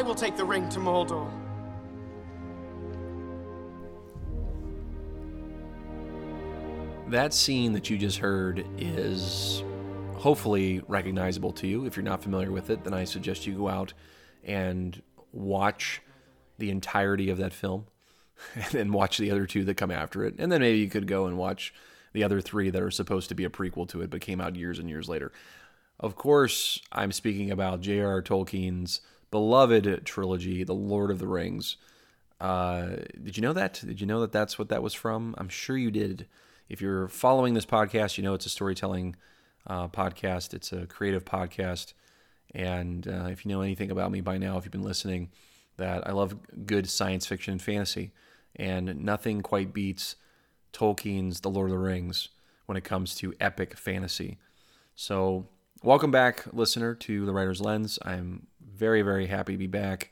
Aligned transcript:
I 0.00 0.02
will 0.02 0.14
take 0.14 0.34
the 0.34 0.46
ring 0.46 0.66
to 0.70 0.78
Mordor. 0.78 1.30
That 7.08 7.34
scene 7.34 7.74
that 7.74 7.90
you 7.90 7.98
just 7.98 8.16
heard 8.16 8.64
is 8.78 9.62
hopefully 10.14 10.80
recognizable 10.88 11.52
to 11.52 11.66
you. 11.66 11.84
If 11.84 11.96
you're 11.96 12.02
not 12.02 12.22
familiar 12.22 12.50
with 12.50 12.70
it, 12.70 12.82
then 12.82 12.94
I 12.94 13.04
suggest 13.04 13.46
you 13.46 13.52
go 13.52 13.68
out 13.68 13.92
and 14.42 15.02
watch 15.34 16.00
the 16.56 16.70
entirety 16.70 17.28
of 17.28 17.36
that 17.36 17.52
film 17.52 17.84
and 18.54 18.72
then 18.72 18.92
watch 18.92 19.18
the 19.18 19.30
other 19.30 19.44
two 19.44 19.64
that 19.64 19.76
come 19.76 19.90
after 19.90 20.24
it. 20.24 20.36
And 20.38 20.50
then 20.50 20.62
maybe 20.62 20.78
you 20.78 20.88
could 20.88 21.06
go 21.06 21.26
and 21.26 21.36
watch 21.36 21.74
the 22.14 22.24
other 22.24 22.40
three 22.40 22.70
that 22.70 22.80
are 22.80 22.90
supposed 22.90 23.28
to 23.28 23.34
be 23.34 23.44
a 23.44 23.50
prequel 23.50 23.86
to 23.90 24.00
it 24.00 24.08
but 24.08 24.22
came 24.22 24.40
out 24.40 24.56
years 24.56 24.78
and 24.78 24.88
years 24.88 25.10
later. 25.10 25.30
Of 25.98 26.16
course, 26.16 26.80
I'm 26.90 27.12
speaking 27.12 27.50
about 27.50 27.82
J.R.R. 27.82 28.22
Tolkien's 28.22 29.02
beloved 29.30 30.02
trilogy, 30.04 30.64
The 30.64 30.74
Lord 30.74 31.10
of 31.10 31.18
the 31.18 31.26
Rings. 31.26 31.76
Uh, 32.40 32.96
did 33.22 33.36
you 33.36 33.42
know 33.42 33.52
that? 33.52 33.82
Did 33.84 34.00
you 34.00 34.06
know 34.06 34.20
that 34.20 34.32
that's 34.32 34.58
what 34.58 34.68
that 34.70 34.82
was 34.82 34.94
from? 34.94 35.34
I'm 35.38 35.48
sure 35.48 35.76
you 35.76 35.90
did. 35.90 36.26
If 36.68 36.80
you're 36.80 37.08
following 37.08 37.54
this 37.54 37.66
podcast, 37.66 38.16
you 38.16 38.24
know 38.24 38.34
it's 38.34 38.46
a 38.46 38.50
storytelling 38.50 39.16
uh, 39.66 39.88
podcast. 39.88 40.54
It's 40.54 40.72
a 40.72 40.86
creative 40.86 41.24
podcast. 41.24 41.92
And 42.54 43.06
uh, 43.06 43.26
if 43.26 43.44
you 43.44 43.50
know 43.50 43.60
anything 43.60 43.90
about 43.90 44.10
me 44.10 44.20
by 44.20 44.38
now, 44.38 44.56
if 44.56 44.64
you've 44.64 44.72
been 44.72 44.82
listening, 44.82 45.30
that 45.76 46.06
I 46.06 46.12
love 46.12 46.36
good 46.66 46.88
science 46.88 47.26
fiction 47.26 47.52
and 47.52 47.62
fantasy. 47.62 48.12
And 48.56 49.04
nothing 49.04 49.42
quite 49.42 49.72
beats 49.72 50.16
Tolkien's 50.72 51.40
The 51.40 51.50
Lord 51.50 51.70
of 51.70 51.72
the 51.72 51.78
Rings 51.78 52.28
when 52.66 52.76
it 52.76 52.84
comes 52.84 53.14
to 53.16 53.34
epic 53.40 53.76
fantasy. 53.76 54.38
So, 54.94 55.48
welcome 55.82 56.10
back, 56.10 56.44
listener, 56.52 56.94
to 56.94 57.24
The 57.24 57.32
Writer's 57.32 57.60
Lens. 57.60 57.98
I'm 58.04 58.46
very, 58.80 59.02
very 59.02 59.26
happy 59.26 59.52
to 59.52 59.58
be 59.58 59.66
back 59.66 60.10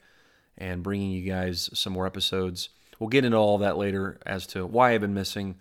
and 0.59 0.83
bringing 0.83 1.11
you 1.11 1.23
guys 1.23 1.71
some 1.73 1.95
more 1.95 2.07
episodes. 2.07 2.69
We'll 2.99 3.09
get 3.09 3.25
into 3.25 3.39
all 3.39 3.59
that 3.59 3.79
later 3.79 4.21
as 4.27 4.47
to 4.49 4.67
why 4.67 4.93
I've 4.93 5.01
been 5.01 5.15
missing, 5.15 5.57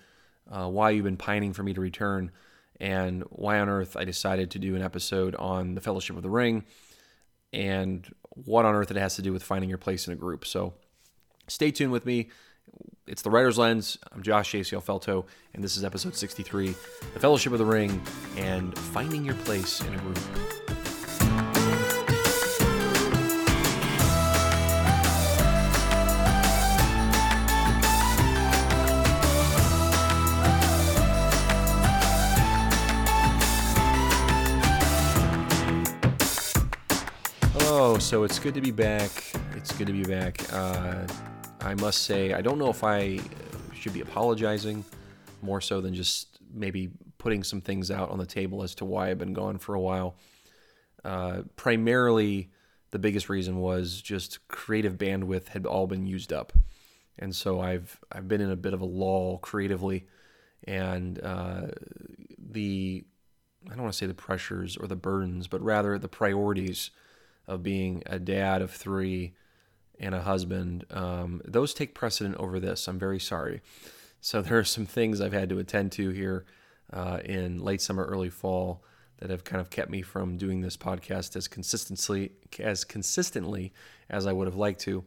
uh, 0.51 0.67
why 0.67 0.89
you've 0.89 1.05
been 1.05 1.17
pining 1.17 1.53
for 1.53 1.63
me 1.63 1.73
to 1.73 1.79
return, 1.79 2.31
and 2.81 3.23
why 3.29 3.59
on 3.59 3.69
earth 3.69 3.95
I 3.95 4.03
decided 4.03 4.51
to 4.51 4.59
do 4.59 4.75
an 4.75 4.81
episode 4.81 5.35
on 5.35 5.73
the 5.73 5.81
Fellowship 5.81 6.17
of 6.17 6.21
the 6.21 6.29
Ring 6.29 6.65
and 7.53 8.13
what 8.29 8.65
on 8.65 8.75
earth 8.75 8.91
it 8.91 8.97
has 8.97 9.15
to 9.15 9.21
do 9.21 9.31
with 9.31 9.41
finding 9.41 9.69
your 9.69 9.77
place 9.77 10.05
in 10.05 10.13
a 10.13 10.17
group. 10.17 10.45
So 10.45 10.73
stay 11.47 11.71
tuned 11.71 11.93
with 11.93 12.05
me. 12.05 12.29
It's 13.07 13.21
the 13.21 13.29
Writer's 13.29 13.57
Lens. 13.57 13.97
I'm 14.11 14.21
Josh 14.21 14.51
Jaciel 14.51 14.83
Felto, 14.83 15.25
and 15.53 15.63
this 15.63 15.77
is 15.77 15.85
episode 15.85 16.13
63 16.13 16.75
The 17.13 17.19
Fellowship 17.21 17.53
of 17.53 17.59
the 17.59 17.65
Ring 17.65 18.01
and 18.35 18.77
Finding 18.77 19.23
Your 19.23 19.35
Place 19.35 19.79
in 19.79 19.95
a 19.95 19.97
Group. 19.99 20.66
So 37.99 38.23
it's 38.23 38.39
good 38.39 38.53
to 38.53 38.61
be 38.61 38.71
back. 38.71 39.11
It's 39.55 39.73
good 39.73 39.87
to 39.87 39.93
be 39.93 40.03
back. 40.03 40.41
Uh, 40.53 41.05
I 41.61 41.73
must 41.75 42.03
say, 42.03 42.31
I 42.31 42.41
don't 42.41 42.57
know 42.57 42.69
if 42.69 42.83
I 42.83 43.19
should 43.73 43.91
be 43.91 44.01
apologizing 44.01 44.85
more 45.41 45.59
so 45.59 45.81
than 45.81 45.93
just 45.93 46.39
maybe 46.53 46.91
putting 47.17 47.43
some 47.43 47.59
things 47.59 47.91
out 47.91 48.09
on 48.09 48.17
the 48.17 48.25
table 48.25 48.63
as 48.63 48.75
to 48.75 48.85
why 48.85 49.09
I've 49.09 49.17
been 49.17 49.33
gone 49.33 49.57
for 49.57 49.73
a 49.73 49.81
while. 49.81 50.15
Uh, 51.03 51.41
primarily, 51.55 52.49
the 52.91 52.99
biggest 52.99 53.29
reason 53.29 53.57
was 53.57 53.99
just 54.01 54.47
creative 54.47 54.93
bandwidth 54.97 55.49
had 55.49 55.65
all 55.65 55.87
been 55.87 56.05
used 56.05 56.31
up, 56.31 56.53
and 57.19 57.35
so 57.35 57.59
I've 57.59 57.99
I've 58.11 58.27
been 58.27 58.41
in 58.41 58.51
a 58.51 58.55
bit 58.55 58.73
of 58.73 58.81
a 58.81 58.85
lull 58.85 59.39
creatively, 59.39 60.05
and 60.63 61.19
uh, 61.23 61.67
the 62.37 63.03
I 63.65 63.69
don't 63.69 63.81
want 63.81 63.93
to 63.93 63.97
say 63.97 64.05
the 64.05 64.13
pressures 64.13 64.77
or 64.77 64.87
the 64.87 64.95
burdens, 64.95 65.47
but 65.47 65.61
rather 65.61 65.97
the 65.99 66.07
priorities 66.07 66.91
of 67.47 67.63
being 67.63 68.03
a 68.05 68.19
dad 68.19 68.61
of 68.61 68.71
three 68.71 69.33
and 69.99 70.13
a 70.13 70.21
husband, 70.21 70.85
um, 70.91 71.41
those 71.45 71.73
take 71.73 71.95
precedent 71.95 72.35
over 72.35 72.59
this. 72.59 72.87
I'm 72.87 72.99
very 72.99 73.19
sorry. 73.19 73.61
So 74.21 74.41
there 74.43 74.57
are 74.57 74.63
some 74.63 74.85
things 74.85 75.21
I've 75.21 75.33
had 75.33 75.49
to 75.49 75.59
attend 75.59 75.91
to 75.93 76.09
here 76.09 76.45
uh, 76.91 77.19
in 77.23 77.59
late 77.59 77.81
summer, 77.81 78.05
early 78.05 78.29
fall 78.29 78.83
that 79.19 79.29
have 79.29 79.43
kind 79.43 79.59
of 79.59 79.69
kept 79.69 79.89
me 79.89 80.01
from 80.01 80.37
doing 80.37 80.61
this 80.61 80.77
podcast 80.77 81.35
as 81.35 81.47
consistently 81.47 82.31
as 82.59 82.83
consistently 82.83 83.73
as 84.09 84.27
I 84.27 84.33
would 84.33 84.47
have 84.47 84.55
liked 84.55 84.81
to. 84.81 85.03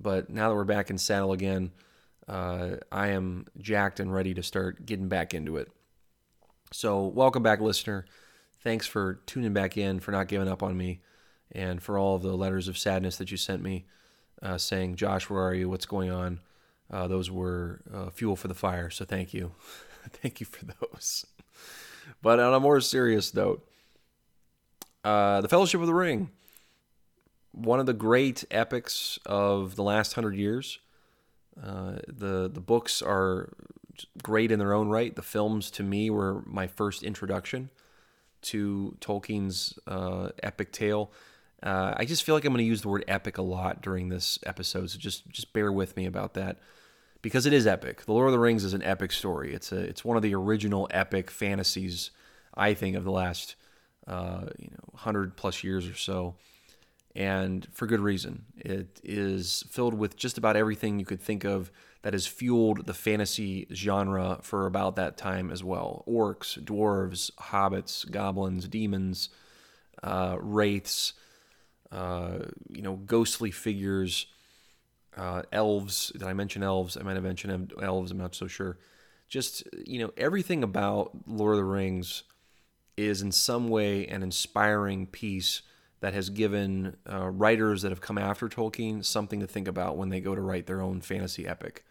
But 0.00 0.28
now 0.30 0.48
that 0.48 0.56
we're 0.56 0.64
back 0.64 0.90
in 0.90 0.98
saddle 0.98 1.32
again, 1.32 1.70
uh, 2.28 2.76
I 2.90 3.08
am 3.08 3.46
jacked 3.58 4.00
and 4.00 4.12
ready 4.12 4.34
to 4.34 4.42
start 4.42 4.84
getting 4.84 5.08
back 5.08 5.32
into 5.32 5.56
it. 5.56 5.70
So 6.72 7.06
welcome 7.06 7.42
back, 7.42 7.60
listener. 7.60 8.04
Thanks 8.62 8.86
for 8.86 9.20
tuning 9.26 9.52
back 9.52 9.76
in, 9.76 10.00
for 10.00 10.10
not 10.10 10.26
giving 10.26 10.48
up 10.48 10.62
on 10.62 10.76
me 10.76 11.00
and 11.52 11.82
for 11.82 11.98
all 11.98 12.16
of 12.16 12.22
the 12.22 12.36
letters 12.36 12.68
of 12.68 12.78
sadness 12.78 13.16
that 13.16 13.30
you 13.30 13.36
sent 13.36 13.62
me 13.62 13.86
uh, 14.42 14.58
saying, 14.58 14.96
Josh, 14.96 15.30
where 15.30 15.42
are 15.42 15.54
you? 15.54 15.68
What's 15.68 15.86
going 15.86 16.10
on? 16.10 16.40
Uh, 16.90 17.08
those 17.08 17.30
were 17.30 17.80
uh, 17.92 18.10
fuel 18.10 18.36
for 18.36 18.48
the 18.48 18.54
fire. 18.54 18.90
So 18.90 19.04
thank 19.04 19.34
you. 19.34 19.52
thank 20.10 20.40
you 20.40 20.46
for 20.46 20.64
those. 20.64 21.26
But 22.22 22.38
on 22.38 22.54
a 22.54 22.60
more 22.60 22.80
serious 22.80 23.34
note, 23.34 23.66
uh, 25.04 25.40
The 25.40 25.48
Fellowship 25.48 25.80
of 25.80 25.86
the 25.86 25.94
Ring, 25.94 26.30
one 27.52 27.80
of 27.80 27.86
the 27.86 27.94
great 27.94 28.44
epics 28.50 29.18
of 29.26 29.76
the 29.76 29.82
last 29.82 30.12
hundred 30.12 30.36
years. 30.36 30.78
Uh, 31.60 31.96
the 32.06 32.50
the 32.52 32.60
books 32.60 33.00
are 33.00 33.54
great 34.22 34.52
in 34.52 34.58
their 34.58 34.74
own 34.74 34.88
right. 34.88 35.16
The 35.16 35.22
films, 35.22 35.70
to 35.72 35.82
me, 35.82 36.10
were 36.10 36.42
my 36.44 36.66
first 36.66 37.02
introduction 37.02 37.70
to 38.42 38.96
Tolkien's 39.00 39.78
uh, 39.86 40.30
epic 40.42 40.70
tale. 40.70 41.10
Uh, 41.62 41.94
I 41.96 42.04
just 42.04 42.22
feel 42.22 42.34
like 42.34 42.44
I'm 42.44 42.52
going 42.52 42.64
to 42.64 42.68
use 42.68 42.82
the 42.82 42.88
word 42.88 43.04
epic 43.08 43.38
a 43.38 43.42
lot 43.42 43.82
during 43.82 44.08
this 44.08 44.38
episode, 44.44 44.90
so 44.90 44.98
just 44.98 45.28
just 45.30 45.52
bear 45.52 45.72
with 45.72 45.96
me 45.96 46.06
about 46.06 46.34
that 46.34 46.58
because 47.22 47.46
it 47.46 47.52
is 47.52 47.66
epic. 47.66 48.04
The 48.04 48.12
Lord 48.12 48.28
of 48.28 48.32
the 48.32 48.38
Rings 48.38 48.62
is 48.62 48.74
an 48.74 48.82
epic 48.82 49.10
story. 49.10 49.54
It's 49.54 49.72
a 49.72 49.78
it's 49.78 50.04
one 50.04 50.16
of 50.16 50.22
the 50.22 50.34
original 50.34 50.86
epic 50.90 51.30
fantasies 51.30 52.10
I 52.54 52.74
think 52.74 52.96
of 52.96 53.04
the 53.04 53.10
last 53.10 53.56
uh, 54.06 54.46
you 54.58 54.68
know 54.70 54.98
hundred 54.98 55.36
plus 55.36 55.64
years 55.64 55.88
or 55.88 55.94
so, 55.94 56.34
and 57.14 57.66
for 57.72 57.86
good 57.86 58.00
reason. 58.00 58.44
It 58.58 59.00
is 59.02 59.64
filled 59.70 59.94
with 59.94 60.16
just 60.16 60.36
about 60.36 60.56
everything 60.56 60.98
you 60.98 61.06
could 61.06 61.22
think 61.22 61.44
of 61.44 61.72
that 62.02 62.12
has 62.12 62.26
fueled 62.26 62.86
the 62.86 62.94
fantasy 62.94 63.66
genre 63.72 64.38
for 64.42 64.66
about 64.66 64.94
that 64.96 65.16
time 65.16 65.50
as 65.50 65.64
well. 65.64 66.04
Orcs, 66.06 66.62
dwarves, 66.62 67.32
hobbits, 67.36 68.08
goblins, 68.08 68.68
demons, 68.68 69.30
uh, 70.02 70.36
wraiths 70.38 71.14
uh, 71.96 72.44
you 72.68 72.82
know, 72.82 72.96
ghostly 72.96 73.50
figures, 73.50 74.26
uh, 75.16 75.42
elves. 75.50 76.10
Did 76.10 76.24
I 76.24 76.34
mention 76.34 76.62
elves? 76.62 76.98
I 76.98 77.02
might 77.02 77.14
have 77.14 77.24
mentioned 77.24 77.72
elves. 77.82 78.10
I'm 78.10 78.18
not 78.18 78.34
so 78.34 78.46
sure. 78.46 78.76
Just 79.28 79.64
you 79.86 79.98
know, 80.00 80.12
everything 80.18 80.62
about 80.62 81.12
Lord 81.26 81.54
of 81.54 81.56
the 81.56 81.64
Rings 81.64 82.24
is 82.98 83.22
in 83.22 83.32
some 83.32 83.70
way 83.70 84.06
an 84.08 84.22
inspiring 84.22 85.06
piece 85.06 85.62
that 86.00 86.12
has 86.12 86.28
given 86.28 86.96
uh, 87.10 87.28
writers 87.30 87.80
that 87.80 87.90
have 87.90 88.02
come 88.02 88.18
after 88.18 88.46
Tolkien 88.48 89.02
something 89.02 89.40
to 89.40 89.46
think 89.46 89.66
about 89.66 89.96
when 89.96 90.10
they 90.10 90.20
go 90.20 90.34
to 90.34 90.40
write 90.42 90.66
their 90.66 90.82
own 90.82 91.00
fantasy 91.00 91.48
epic. 91.48 91.82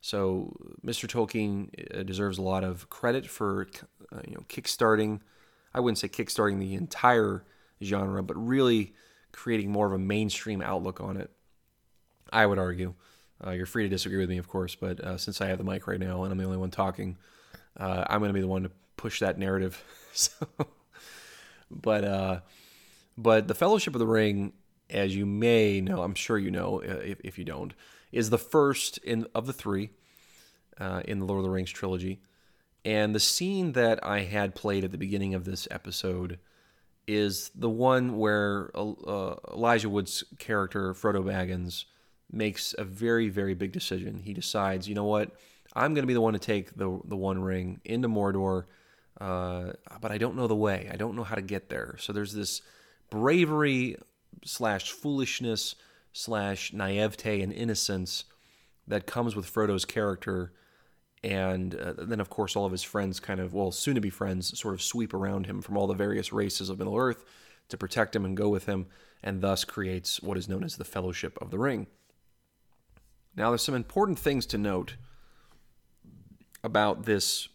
So 0.00 0.56
Mr. 0.86 1.08
Tolkien 1.08 1.98
uh, 1.98 2.04
deserves 2.04 2.38
a 2.38 2.42
lot 2.42 2.62
of 2.62 2.88
credit 2.88 3.28
for 3.28 3.66
uh, 4.12 4.20
you 4.28 4.34
know 4.34 4.44
kickstarting. 4.48 5.20
I 5.74 5.80
wouldn't 5.80 5.98
say 5.98 6.08
kickstarting 6.08 6.60
the 6.60 6.74
entire 6.74 7.44
genre, 7.82 8.22
but 8.22 8.36
really 8.36 8.94
creating 9.32 9.70
more 9.70 9.86
of 9.86 9.92
a 9.92 9.98
mainstream 9.98 10.62
outlook 10.62 11.00
on 11.00 11.16
it. 11.16 11.30
I 12.32 12.46
would 12.46 12.58
argue. 12.58 12.94
Uh, 13.44 13.50
you're 13.50 13.66
free 13.66 13.84
to 13.84 13.88
disagree 13.88 14.18
with 14.18 14.28
me, 14.28 14.38
of 14.38 14.48
course, 14.48 14.74
but 14.74 15.00
uh, 15.00 15.16
since 15.16 15.40
I 15.40 15.46
have 15.46 15.58
the 15.58 15.64
mic 15.64 15.86
right 15.86 15.98
now 15.98 16.24
and 16.24 16.32
I'm 16.32 16.38
the 16.38 16.44
only 16.44 16.58
one 16.58 16.70
talking, 16.70 17.16
uh, 17.78 18.04
I'm 18.08 18.20
going 18.20 18.28
to 18.28 18.34
be 18.34 18.40
the 18.40 18.46
one 18.46 18.64
to 18.64 18.70
push 18.96 19.20
that 19.20 19.38
narrative. 19.38 19.82
so, 20.12 20.46
but 21.70 22.04
uh, 22.04 22.40
but 23.16 23.48
the 23.48 23.54
Fellowship 23.54 23.94
of 23.94 23.98
the 23.98 24.06
Ring, 24.06 24.52
as 24.90 25.16
you 25.16 25.24
may 25.24 25.80
know, 25.80 26.02
I'm 26.02 26.14
sure 26.14 26.38
you 26.38 26.50
know 26.50 26.82
uh, 26.82 27.00
if, 27.02 27.20
if 27.24 27.38
you 27.38 27.44
don't, 27.44 27.72
is 28.12 28.30
the 28.30 28.38
first 28.38 28.98
in 28.98 29.26
of 29.34 29.46
the 29.46 29.52
three 29.52 29.90
uh, 30.78 31.02
in 31.06 31.18
the 31.18 31.24
Lord 31.24 31.38
of 31.38 31.44
the 31.44 31.50
Rings 31.50 31.70
trilogy. 31.70 32.20
And 32.84 33.14
the 33.14 33.20
scene 33.20 33.72
that 33.72 34.04
I 34.04 34.20
had 34.20 34.54
played 34.54 34.84
at 34.84 34.90
the 34.90 34.98
beginning 34.98 35.34
of 35.34 35.44
this 35.44 35.68
episode 35.70 36.38
is 37.06 37.50
the 37.54 37.70
one 37.70 38.18
where 38.18 38.70
uh, 38.74 39.34
Elijah 39.52 39.88
Wood's 39.88 40.24
character, 40.38 40.94
Frodo 40.94 41.24
Baggins, 41.24 41.84
makes 42.30 42.74
a 42.78 42.84
very, 42.84 43.28
very 43.28 43.54
big 43.54 43.72
decision. 43.72 44.20
He 44.20 44.32
decides, 44.32 44.88
you 44.88 44.94
know 44.94 45.04
what, 45.04 45.32
I'm 45.74 45.94
going 45.94 46.02
to 46.02 46.06
be 46.06 46.14
the 46.14 46.20
one 46.20 46.32
to 46.32 46.38
take 46.38 46.76
the, 46.76 47.00
the 47.04 47.16
One 47.16 47.42
Ring 47.42 47.80
into 47.84 48.08
Mordor, 48.08 48.64
uh, 49.20 49.72
but 50.00 50.10
I 50.10 50.18
don't 50.18 50.36
know 50.36 50.46
the 50.46 50.56
way. 50.56 50.88
I 50.92 50.96
don't 50.96 51.16
know 51.16 51.24
how 51.24 51.34
to 51.34 51.42
get 51.42 51.68
there. 51.68 51.96
So 51.98 52.12
there's 52.12 52.32
this 52.32 52.62
bravery 53.10 53.96
slash 54.44 54.90
foolishness 54.92 55.74
slash 56.12 56.72
naivete 56.72 57.42
and 57.42 57.52
innocence 57.52 58.24
that 58.86 59.06
comes 59.06 59.36
with 59.36 59.52
Frodo's 59.52 59.84
character. 59.84 60.52
And 61.22 61.74
uh, 61.74 61.94
then, 61.98 62.20
of 62.20 62.30
course, 62.30 62.56
all 62.56 62.64
of 62.64 62.72
his 62.72 62.82
friends 62.82 63.20
kind 63.20 63.40
of, 63.40 63.52
well, 63.52 63.72
soon 63.72 63.94
to 63.94 64.00
be 64.00 64.10
friends, 64.10 64.58
sort 64.58 64.74
of 64.74 64.82
sweep 64.82 65.12
around 65.12 65.46
him 65.46 65.60
from 65.60 65.76
all 65.76 65.86
the 65.86 65.94
various 65.94 66.32
races 66.32 66.70
of 66.70 66.78
Middle 66.78 66.96
Earth 66.96 67.24
to 67.68 67.76
protect 67.76 68.16
him 68.16 68.24
and 68.24 68.36
go 68.36 68.48
with 68.48 68.66
him, 68.66 68.86
and 69.22 69.42
thus 69.42 69.64
creates 69.64 70.22
what 70.22 70.38
is 70.38 70.48
known 70.48 70.64
as 70.64 70.76
the 70.76 70.84
Fellowship 70.84 71.36
of 71.40 71.50
the 71.50 71.58
Ring. 71.58 71.86
Now, 73.36 73.50
there's 73.50 73.62
some 73.62 73.74
important 73.74 74.18
things 74.18 74.46
to 74.46 74.58
note 74.58 74.96
about 76.64 77.04
this 77.04 77.48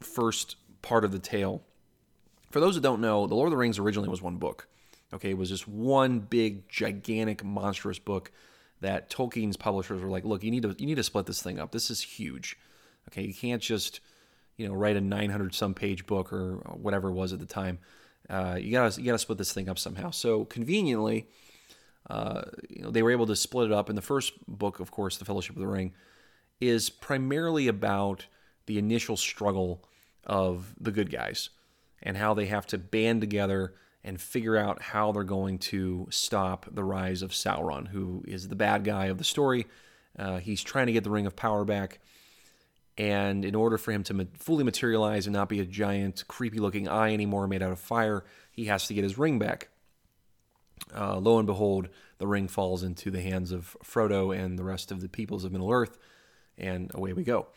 first 0.00 0.56
part 0.80 1.04
of 1.04 1.12
the 1.12 1.18
tale. 1.18 1.62
For 2.50 2.60
those 2.60 2.76
that 2.76 2.82
don't 2.82 3.00
know, 3.00 3.26
The 3.26 3.34
Lord 3.34 3.48
of 3.48 3.50
the 3.50 3.56
Rings 3.56 3.78
originally 3.78 4.08
was 4.08 4.22
one 4.22 4.36
book. 4.36 4.68
Okay, 5.12 5.30
it 5.30 5.38
was 5.38 5.50
just 5.50 5.68
one 5.68 6.20
big, 6.20 6.68
gigantic, 6.68 7.44
monstrous 7.44 7.98
book 7.98 8.32
that 8.80 9.10
Tolkien's 9.10 9.56
publishers 9.56 10.02
were 10.02 10.08
like, 10.08 10.24
"Look, 10.24 10.42
you 10.42 10.50
need 10.50 10.62
to 10.62 10.74
you 10.78 10.86
need 10.86 10.96
to 10.96 11.02
split 11.02 11.26
this 11.26 11.42
thing 11.42 11.58
up. 11.58 11.72
This 11.72 11.90
is 11.90 12.02
huge. 12.02 12.56
Okay, 13.08 13.22
you 13.22 13.34
can't 13.34 13.62
just 13.62 14.00
you 14.56 14.68
know 14.68 14.74
write 14.74 14.96
a 14.96 15.00
900 15.00 15.54
some 15.54 15.74
page 15.74 16.06
book 16.06 16.32
or 16.32 16.56
whatever 16.74 17.08
it 17.08 17.12
was 17.12 17.32
at 17.32 17.38
the 17.38 17.46
time. 17.46 17.78
Uh, 18.28 18.56
you 18.60 18.72
gotta 18.72 19.00
you 19.00 19.06
gotta 19.06 19.18
split 19.18 19.38
this 19.38 19.52
thing 19.52 19.68
up 19.68 19.78
somehow. 19.78 20.10
So 20.10 20.44
conveniently, 20.44 21.28
uh, 22.10 22.42
you 22.68 22.82
know, 22.82 22.90
they 22.90 23.02
were 23.02 23.10
able 23.10 23.26
to 23.26 23.36
split 23.36 23.70
it 23.70 23.72
up. 23.72 23.88
And 23.88 23.96
the 23.96 24.02
first 24.02 24.32
book, 24.46 24.80
of 24.80 24.90
course, 24.90 25.16
The 25.16 25.24
Fellowship 25.24 25.56
of 25.56 25.60
the 25.60 25.68
Ring, 25.68 25.92
is 26.60 26.90
primarily 26.90 27.68
about 27.68 28.26
the 28.66 28.78
initial 28.78 29.16
struggle 29.16 29.84
of 30.24 30.74
the 30.80 30.90
good 30.90 31.10
guys 31.10 31.50
and 32.02 32.16
how 32.16 32.34
they 32.34 32.46
have 32.46 32.66
to 32.66 32.78
band 32.78 33.20
together 33.20 33.74
and 34.04 34.20
figure 34.20 34.56
out 34.56 34.82
how 34.82 35.10
they're 35.10 35.24
going 35.24 35.58
to 35.58 36.06
stop 36.10 36.66
the 36.70 36.84
rise 36.84 37.22
of 37.22 37.32
Sauron, 37.32 37.88
who 37.88 38.22
is 38.26 38.48
the 38.48 38.54
bad 38.54 38.84
guy 38.84 39.06
of 39.06 39.18
the 39.18 39.24
story. 39.24 39.66
Uh, 40.16 40.38
he's 40.38 40.62
trying 40.62 40.86
to 40.86 40.92
get 40.92 41.04
the 41.04 41.10
Ring 41.10 41.26
of 41.26 41.34
Power 41.34 41.64
back. 41.64 41.98
And 42.98 43.44
in 43.44 43.54
order 43.54 43.76
for 43.76 43.92
him 43.92 44.02
to 44.04 44.26
fully 44.38 44.64
materialize 44.64 45.26
and 45.26 45.34
not 45.34 45.48
be 45.48 45.60
a 45.60 45.66
giant, 45.66 46.24
creepy 46.28 46.58
looking 46.58 46.88
eye 46.88 47.12
anymore 47.12 47.46
made 47.46 47.62
out 47.62 47.72
of 47.72 47.78
fire, 47.78 48.24
he 48.50 48.66
has 48.66 48.86
to 48.86 48.94
get 48.94 49.04
his 49.04 49.18
ring 49.18 49.38
back. 49.38 49.68
Uh, 50.96 51.18
lo 51.18 51.38
and 51.38 51.46
behold, 51.46 51.88
the 52.18 52.26
ring 52.26 52.48
falls 52.48 52.82
into 52.82 53.10
the 53.10 53.20
hands 53.20 53.52
of 53.52 53.76
Frodo 53.84 54.36
and 54.36 54.58
the 54.58 54.64
rest 54.64 54.90
of 54.90 55.00
the 55.00 55.08
peoples 55.08 55.44
of 55.44 55.52
Middle 55.52 55.70
Earth, 55.70 55.98
and 56.56 56.90
away 56.94 57.12
we 57.12 57.24
go. 57.24 57.48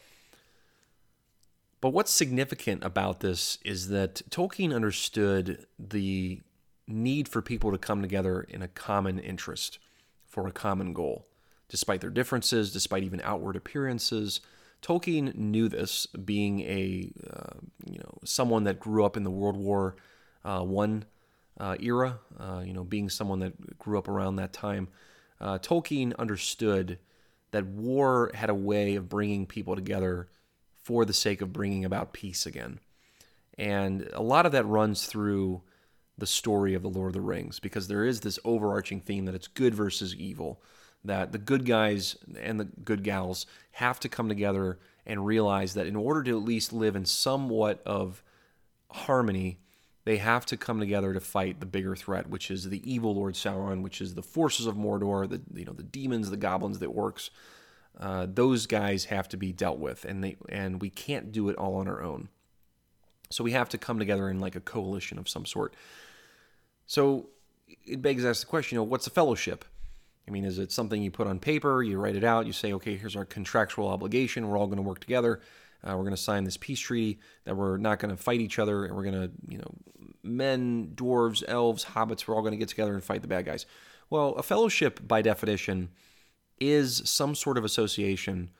But 1.82 1.92
what's 1.92 2.12
significant 2.12 2.84
about 2.84 3.22
this 3.22 3.58
is 3.64 3.88
that 3.90 4.22
Tolkien 4.30 4.74
understood 4.74 5.66
the 5.78 6.42
need 6.88 7.30
for 7.30 7.42
people 7.42 7.72
to 7.72 7.78
come 7.78 8.02
together 8.02 8.42
in 8.42 8.62
a 8.62 8.68
common 8.68 9.20
interest 9.20 9.80
for 10.26 10.48
a 10.48 10.52
common 10.52 10.94
goal. 10.94 11.28
Despite 11.70 12.02
their 12.02 12.10
differences, 12.10 12.74
despite 12.74 13.04
even 13.04 13.22
outward 13.24 13.56
appearances, 13.56 14.42
Tolkien 14.82 15.36
knew 15.36 15.68
this, 15.68 16.06
being 16.08 16.62
a 16.62 17.12
uh, 17.30 17.60
you 17.86 18.00
know 18.00 18.20
someone 18.24 18.64
that 18.64 18.80
grew 18.80 19.06
up 19.06 19.18
in 19.18 19.24
the 19.24 19.32
World 19.32 19.58
War 19.58 19.96
uh, 20.44 20.62
One 20.62 21.06
uh, 21.60 21.76
era, 21.80 22.20
uh, 22.40 22.64
you 22.66 22.74
know, 22.74 22.84
being 22.84 23.10
someone 23.10 23.40
that 23.40 23.78
grew 23.78 23.98
up 23.98 24.08
around 24.08 24.38
that 24.38 24.54
time. 24.54 24.88
Uh, 25.42 25.58
Tolkien 25.58 26.16
understood 26.18 27.00
that 27.52 27.66
war 27.66 28.32
had 28.34 28.50
a 28.50 28.56
way 28.56 28.96
of 28.96 29.10
bringing 29.10 29.46
people 29.46 29.76
together 29.76 30.30
for 30.84 31.06
the 31.06 31.14
sake 31.14 31.42
of 31.42 31.54
bringing 31.54 31.84
about 31.84 32.14
peace 32.14 32.46
again. 32.46 32.80
And 33.58 34.10
a 34.14 34.22
lot 34.22 34.46
of 34.46 34.54
that 34.54 34.66
runs 34.66 35.06
through 35.06 35.62
the 36.18 36.28
story 36.28 36.74
of 36.74 36.82
the 36.82 36.90
Lord 36.90 37.10
of 37.10 37.14
the 37.14 37.22
Rings 37.22 37.60
because 37.60 37.88
there 37.88 38.06
is 38.06 38.22
this 38.22 38.40
overarching 38.46 39.02
theme 39.02 39.26
that 39.26 39.36
it's 39.36 39.48
good 39.48 39.74
versus 39.74 40.16
evil, 40.16 40.62
that 41.04 41.32
the 41.32 41.38
good 41.38 41.66
guys 41.66 42.18
and 42.40 42.60
the 42.60 42.66
good 42.66 43.04
gals 43.04 43.46
have 43.74 44.00
to 44.02 44.10
come 44.10 44.28
together 44.28 44.80
and 45.06 45.26
realize 45.26 45.74
that 45.74 45.88
in 45.88 45.96
order 45.96 46.24
to 46.24 46.38
at 46.38 46.44
least 46.44 46.74
live 46.74 46.96
in 46.96 47.06
somewhat 47.06 47.82
of 47.86 48.22
harmony, 48.92 49.60
they 50.06 50.18
have 50.18 50.46
to 50.48 50.58
come 50.58 50.80
together 50.80 51.14
to 51.14 51.20
fight 51.20 51.60
the 51.60 51.66
bigger 51.66 51.96
threat, 51.96 52.30
which 52.30 52.52
is 52.52 52.70
the 52.70 52.92
evil 52.92 53.16
Lord 53.16 53.36
Sauron, 53.36 53.82
which 53.82 54.02
is 54.02 54.16
the 54.16 54.24
forces 54.24 54.66
of 54.66 54.76
Mordor, 54.76 55.30
the 55.30 55.42
you 55.54 55.66
know 55.66 55.74
the 55.74 55.84
demons, 55.84 56.30
the 56.30 56.38
goblins, 56.38 56.80
the 56.80 56.88
orcs, 56.88 57.30
uh, 58.00 58.28
those 58.30 58.66
guys 58.66 59.06
have 59.06 59.28
to 59.30 59.38
be 59.38 59.52
dealt 59.52 59.80
with, 59.80 60.06
and 60.06 60.24
they 60.24 60.38
and 60.50 60.82
we 60.82 60.90
can't 60.90 61.32
do 61.32 61.50
it 61.50 61.56
all 61.58 61.76
on 61.76 61.88
our 61.88 62.02
own. 62.02 62.30
So 63.30 63.44
we 63.44 63.52
have 63.52 63.70
to 63.70 63.78
come 63.78 64.00
together 64.00 64.30
in 64.30 64.40
like 64.40 64.56
a 64.56 64.62
coalition 64.62 65.20
of 65.20 65.30
some 65.30 65.46
sort. 65.46 65.76
So 66.88 67.30
it 67.86 68.02
begs 68.02 68.26
us 68.26 68.40
the 68.40 68.48
question, 68.48 68.76
you 68.76 68.80
know, 68.80 68.86
what's 68.86 69.06
a 69.06 69.12
fellowship? 69.12 69.66
I 70.30 70.32
mean, 70.32 70.46
is 70.46 70.60
it 70.60 70.72
something 70.72 71.02
you 71.02 71.10
put 71.10 71.28
on 71.28 71.40
paper, 71.40 71.82
you 71.82 72.00
write 72.00 72.16
it 72.16 72.24
out, 72.24 72.46
you 72.46 72.54
say, 72.54 72.72
okay, 72.74 72.96
here's 72.96 73.16
our 73.16 73.26
contractual 73.26 73.88
obligation, 73.88 74.48
we're 74.48 74.58
all 74.58 74.68
going 74.68 74.78
to 74.78 74.84
work 74.84 75.00
together, 75.00 75.42
uh, 75.84 75.94
we're 75.96 76.04
going 76.04 76.12
to 76.12 76.18
sign 76.18 76.44
this 76.44 76.58
peace 76.58 76.80
treaty 76.80 77.20
that 77.46 77.56
we're 77.56 77.78
not 77.78 77.98
going 77.98 78.16
to 78.16 78.22
fight 78.22 78.40
each 78.40 78.60
other, 78.60 78.86
and 78.86 78.96
we're 78.96 79.04
going 79.04 79.20
to, 79.20 79.32
you 79.48 79.58
know, 79.58 79.74
men, 80.22 80.92
dwarves, 80.94 81.44
elves, 81.48 81.84
hobbits, 81.84 82.28
we're 82.28 82.36
all 82.36 82.42
going 82.42 82.52
to 82.52 82.58
get 82.58 82.70
together 82.70 82.94
and 82.94 83.04
fight 83.04 83.22
the 83.24 83.28
bad 83.28 83.46
guys. 83.46 83.66
Well, 84.10 84.30
a 84.36 84.44
fellowship, 84.44 85.08
by 85.08 85.22
definition, 85.24 85.90
is 86.60 87.02
some 87.06 87.34
sort 87.34 87.58
of 87.58 87.64
association 87.64 88.52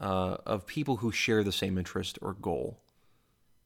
uh, 0.00 0.36
of 0.44 0.66
people 0.66 0.96
who 0.96 1.10
share 1.10 1.42
the 1.42 1.52
same 1.52 1.78
interest 1.78 2.18
or 2.20 2.34
goal. 2.34 2.78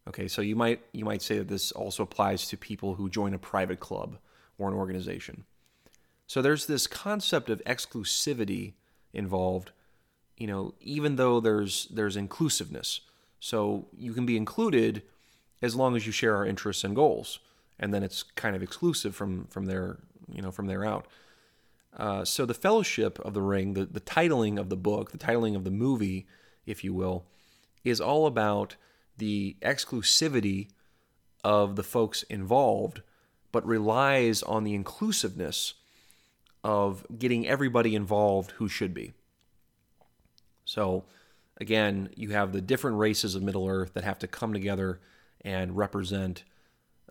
Okay, 0.09 0.29
so 0.29 0.43
you 0.43 0.57
might 0.57 0.81
you 0.93 1.05
might 1.05 1.23
say 1.23 1.39
that 1.39 1.47
this 1.47 1.71
also 1.71 2.03
applies 2.03 2.49
to 2.49 2.57
people 2.57 2.95
who 2.97 3.09
join 3.09 3.35
a 3.35 3.39
private 3.39 3.79
club 3.79 4.19
or 4.59 4.69
an 4.69 4.75
organization. 4.75 5.45
So 6.33 6.41
there's 6.41 6.65
this 6.65 6.87
concept 6.87 7.51
of 7.51 7.63
exclusivity 7.67 8.73
involved, 9.13 9.71
you 10.39 10.47
know, 10.47 10.73
even 10.81 11.17
though 11.17 11.41
there's 11.41 11.89
there's 11.91 12.17
inclusiveness. 12.17 13.03
So 13.39 13.89
you 13.95 14.15
can 14.15 14.25
be 14.25 14.39
included 14.39 15.03
as 15.61 15.77
long 15.77 15.95
as 15.95 16.07
you 16.07 16.11
share 16.13 16.35
our 16.35 16.47
interests 16.47 16.85
and 16.85 16.97
goals, 16.97 17.39
and 17.79 17.93
then 17.93 18.03
it's 18.03 18.23
kind 18.23 18.57
of 18.57 18.63
exclusive 18.63 19.15
from 19.15 19.45
from 19.49 19.67
there, 19.67 19.99
you 20.33 20.41
know, 20.41 20.51
from 20.51 20.69
there 20.69 20.87
out. 20.87 21.07
Uh, 21.99 22.25
so 22.25 22.47
the 22.47 22.55
Fellowship 22.55 23.19
of 23.19 23.35
the 23.35 23.43
Ring, 23.43 23.75
the, 23.75 23.85
the 23.85 24.01
titling 24.01 24.59
of 24.59 24.71
the 24.71 24.77
book, 24.89 25.11
the 25.11 25.19
titling 25.19 25.55
of 25.55 25.65
the 25.65 25.71
movie, 25.71 26.27
if 26.65 26.83
you 26.83 26.95
will, 26.95 27.27
is 27.85 28.01
all 28.01 28.27
about 28.27 28.77
the 29.19 29.59
exclusivity 29.61 30.69
of 31.45 31.77
the 31.77 31.85
folks 31.85 32.23
involved, 32.23 33.03
but 33.53 33.67
relies 33.67 34.43
on 34.43 34.65
the 34.65 34.75
inclusiveness 34.75 35.75
of 36.65 37.07
getting 37.19 37.47
everybody 37.47 37.95
involved 37.95 38.53
who 38.53 38.69
should 38.69 38.95
be. 38.95 39.13
So, 40.65 41.05
again, 41.59 42.11
you 42.15 42.31
have 42.31 42.53
the 42.53 42.61
different 42.61 42.99
races 42.99 43.35
of 43.35 43.43
Middle 43.43 43.69
Earth 43.69 43.95
that 43.95 44.05
have 44.05 44.19
to 44.21 44.27
come 44.27 44.53
together 44.53 45.01
and 45.41 45.77
represent 45.77 46.45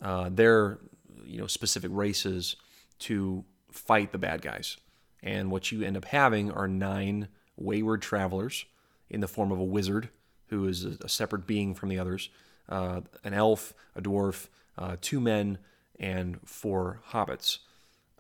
uh, 0.02 0.30
their, 0.32 0.80
you 1.26 1.38
know, 1.38 1.48
specific 1.48 1.92
races 1.94 2.56
to 3.00 3.44
fight 3.72 4.12
the 4.12 4.18
bad 4.18 4.42
guys. 4.42 4.78
And 5.22 5.52
what 5.52 5.72
you 5.72 5.84
end 5.84 5.98
up 5.98 6.06
having 6.06 6.52
are 6.52 6.68
nine 6.68 7.28
wayward 7.58 8.02
travelers 8.02 8.66
in 9.10 9.20
the 9.22 9.28
form 9.28 9.52
of 9.52 9.60
a 9.60 9.64
wizard 9.64 10.10
who 10.48 10.68
is 10.68 10.84
a, 10.84 11.08
separate 11.08 11.48
being 11.48 11.74
from 11.74 11.90
the 11.90 12.00
others, 12.00 12.30
uh, 12.68 13.02
an 13.24 13.34
elf, 13.34 13.74
a 13.96 14.02
dwarf, 14.02 14.48
uh, 14.78 14.98
two 15.00 15.20
men, 15.20 15.58
and 16.00 16.40
four 16.46 17.02
hobbits. 17.12 17.60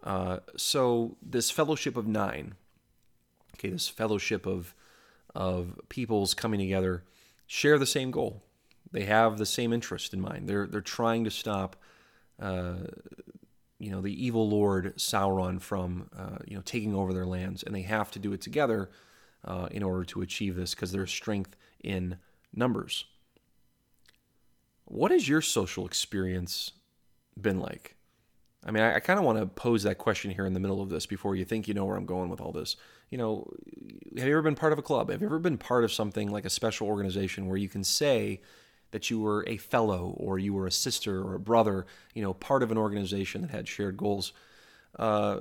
Uh, 0.03 0.39
so 0.57 1.17
this 1.21 1.51
fellowship 1.51 1.95
of 1.95 2.07
nine, 2.07 2.55
okay, 3.55 3.69
this 3.69 3.87
fellowship 3.87 4.45
of 4.45 4.73
of 5.33 5.79
peoples 5.87 6.33
coming 6.33 6.59
together, 6.59 7.03
share 7.47 7.79
the 7.79 7.85
same 7.85 8.11
goal. 8.11 8.43
They 8.91 9.05
have 9.05 9.37
the 9.37 9.45
same 9.45 9.71
interest 9.71 10.13
in 10.13 10.19
mind. 10.21 10.47
They're 10.47 10.67
they're 10.67 10.81
trying 10.81 11.23
to 11.23 11.31
stop 11.31 11.75
uh, 12.39 12.75
you 13.79 13.91
know 13.91 14.01
the 14.01 14.25
evil 14.25 14.49
lord 14.49 14.95
Sauron 14.97 15.61
from 15.61 16.09
uh, 16.17 16.37
you 16.45 16.55
know 16.55 16.63
taking 16.63 16.95
over 16.95 17.13
their 17.13 17.25
lands, 17.25 17.63
and 17.63 17.73
they 17.73 17.83
have 17.83 18.11
to 18.11 18.19
do 18.19 18.33
it 18.33 18.41
together 18.41 18.89
uh, 19.45 19.67
in 19.71 19.83
order 19.83 20.03
to 20.05 20.21
achieve 20.21 20.55
this 20.55 20.75
because 20.75 20.91
there's 20.91 21.11
strength 21.11 21.55
in 21.83 22.17
numbers. 22.53 23.05
What 24.85 25.11
has 25.11 25.27
your 25.27 25.41
social 25.41 25.85
experience 25.85 26.73
been 27.39 27.59
like? 27.59 27.95
I 28.65 28.71
mean, 28.71 28.83
I, 28.83 28.95
I 28.95 28.99
kind 28.99 29.17
of 29.17 29.25
want 29.25 29.39
to 29.39 29.47
pose 29.47 29.83
that 29.83 29.97
question 29.97 30.31
here 30.31 30.45
in 30.45 30.53
the 30.53 30.59
middle 30.59 30.81
of 30.81 30.89
this 30.89 31.05
before 31.05 31.35
you 31.35 31.45
think 31.45 31.67
you 31.67 31.73
know 31.73 31.85
where 31.85 31.97
I'm 31.97 32.05
going 32.05 32.29
with 32.29 32.41
all 32.41 32.51
this. 32.51 32.75
You 33.09 33.17
know, 33.17 33.51
have 34.17 34.27
you 34.27 34.33
ever 34.33 34.41
been 34.41 34.55
part 34.55 34.73
of 34.73 34.79
a 34.79 34.83
club? 34.83 35.09
Have 35.09 35.21
you 35.21 35.27
ever 35.27 35.39
been 35.39 35.57
part 35.57 35.83
of 35.83 35.91
something 35.91 36.29
like 36.31 36.45
a 36.45 36.49
special 36.49 36.87
organization 36.87 37.47
where 37.47 37.57
you 37.57 37.69
can 37.69 37.83
say 37.83 38.41
that 38.91 39.09
you 39.09 39.19
were 39.19 39.43
a 39.47 39.57
fellow 39.57 40.13
or 40.17 40.37
you 40.37 40.53
were 40.53 40.67
a 40.67 40.71
sister 40.71 41.21
or 41.21 41.33
a 41.33 41.39
brother, 41.39 41.85
you 42.13 42.21
know, 42.21 42.33
part 42.33 42.61
of 42.61 42.71
an 42.71 42.77
organization 42.77 43.41
that 43.41 43.51
had 43.51 43.67
shared 43.67 43.97
goals. 43.97 44.33
Uh, 44.97 45.39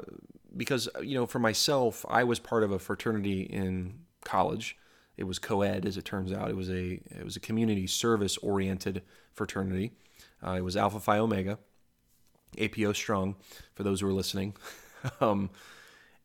because 0.56 0.88
you 1.02 1.14
know, 1.14 1.26
for 1.26 1.38
myself, 1.38 2.04
I 2.08 2.24
was 2.24 2.38
part 2.38 2.62
of 2.62 2.72
a 2.72 2.78
fraternity 2.78 3.42
in 3.42 4.00
college. 4.24 4.76
It 5.16 5.24
was 5.24 5.38
co-ed, 5.38 5.84
as 5.84 5.96
it 5.96 6.04
turns 6.04 6.32
out. 6.32 6.50
It 6.50 6.56
was 6.56 6.70
a 6.70 7.00
it 7.10 7.24
was 7.24 7.36
a 7.36 7.40
community 7.40 7.86
service 7.86 8.36
oriented 8.38 9.02
fraternity. 9.32 9.92
Uh, 10.44 10.52
it 10.52 10.62
was 10.62 10.76
Alpha 10.76 10.98
Phi 10.98 11.18
Omega, 11.18 11.58
APO 12.58 12.92
Strong, 12.92 13.36
for 13.74 13.82
those 13.82 14.00
who 14.00 14.08
are 14.08 14.12
listening. 14.12 14.54
um, 15.20 15.50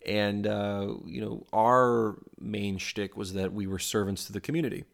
And 0.05 0.45
uh, 0.45 0.95
you 1.05 1.21
know, 1.21 1.45
our 1.51 2.17
main 2.39 2.77
shtick 2.77 3.17
was 3.17 3.33
that 3.33 3.53
we 3.53 3.65
were 3.67 3.79
servants 3.79 4.25
to 4.25 4.33
the 4.33 4.41
community. 4.41 4.85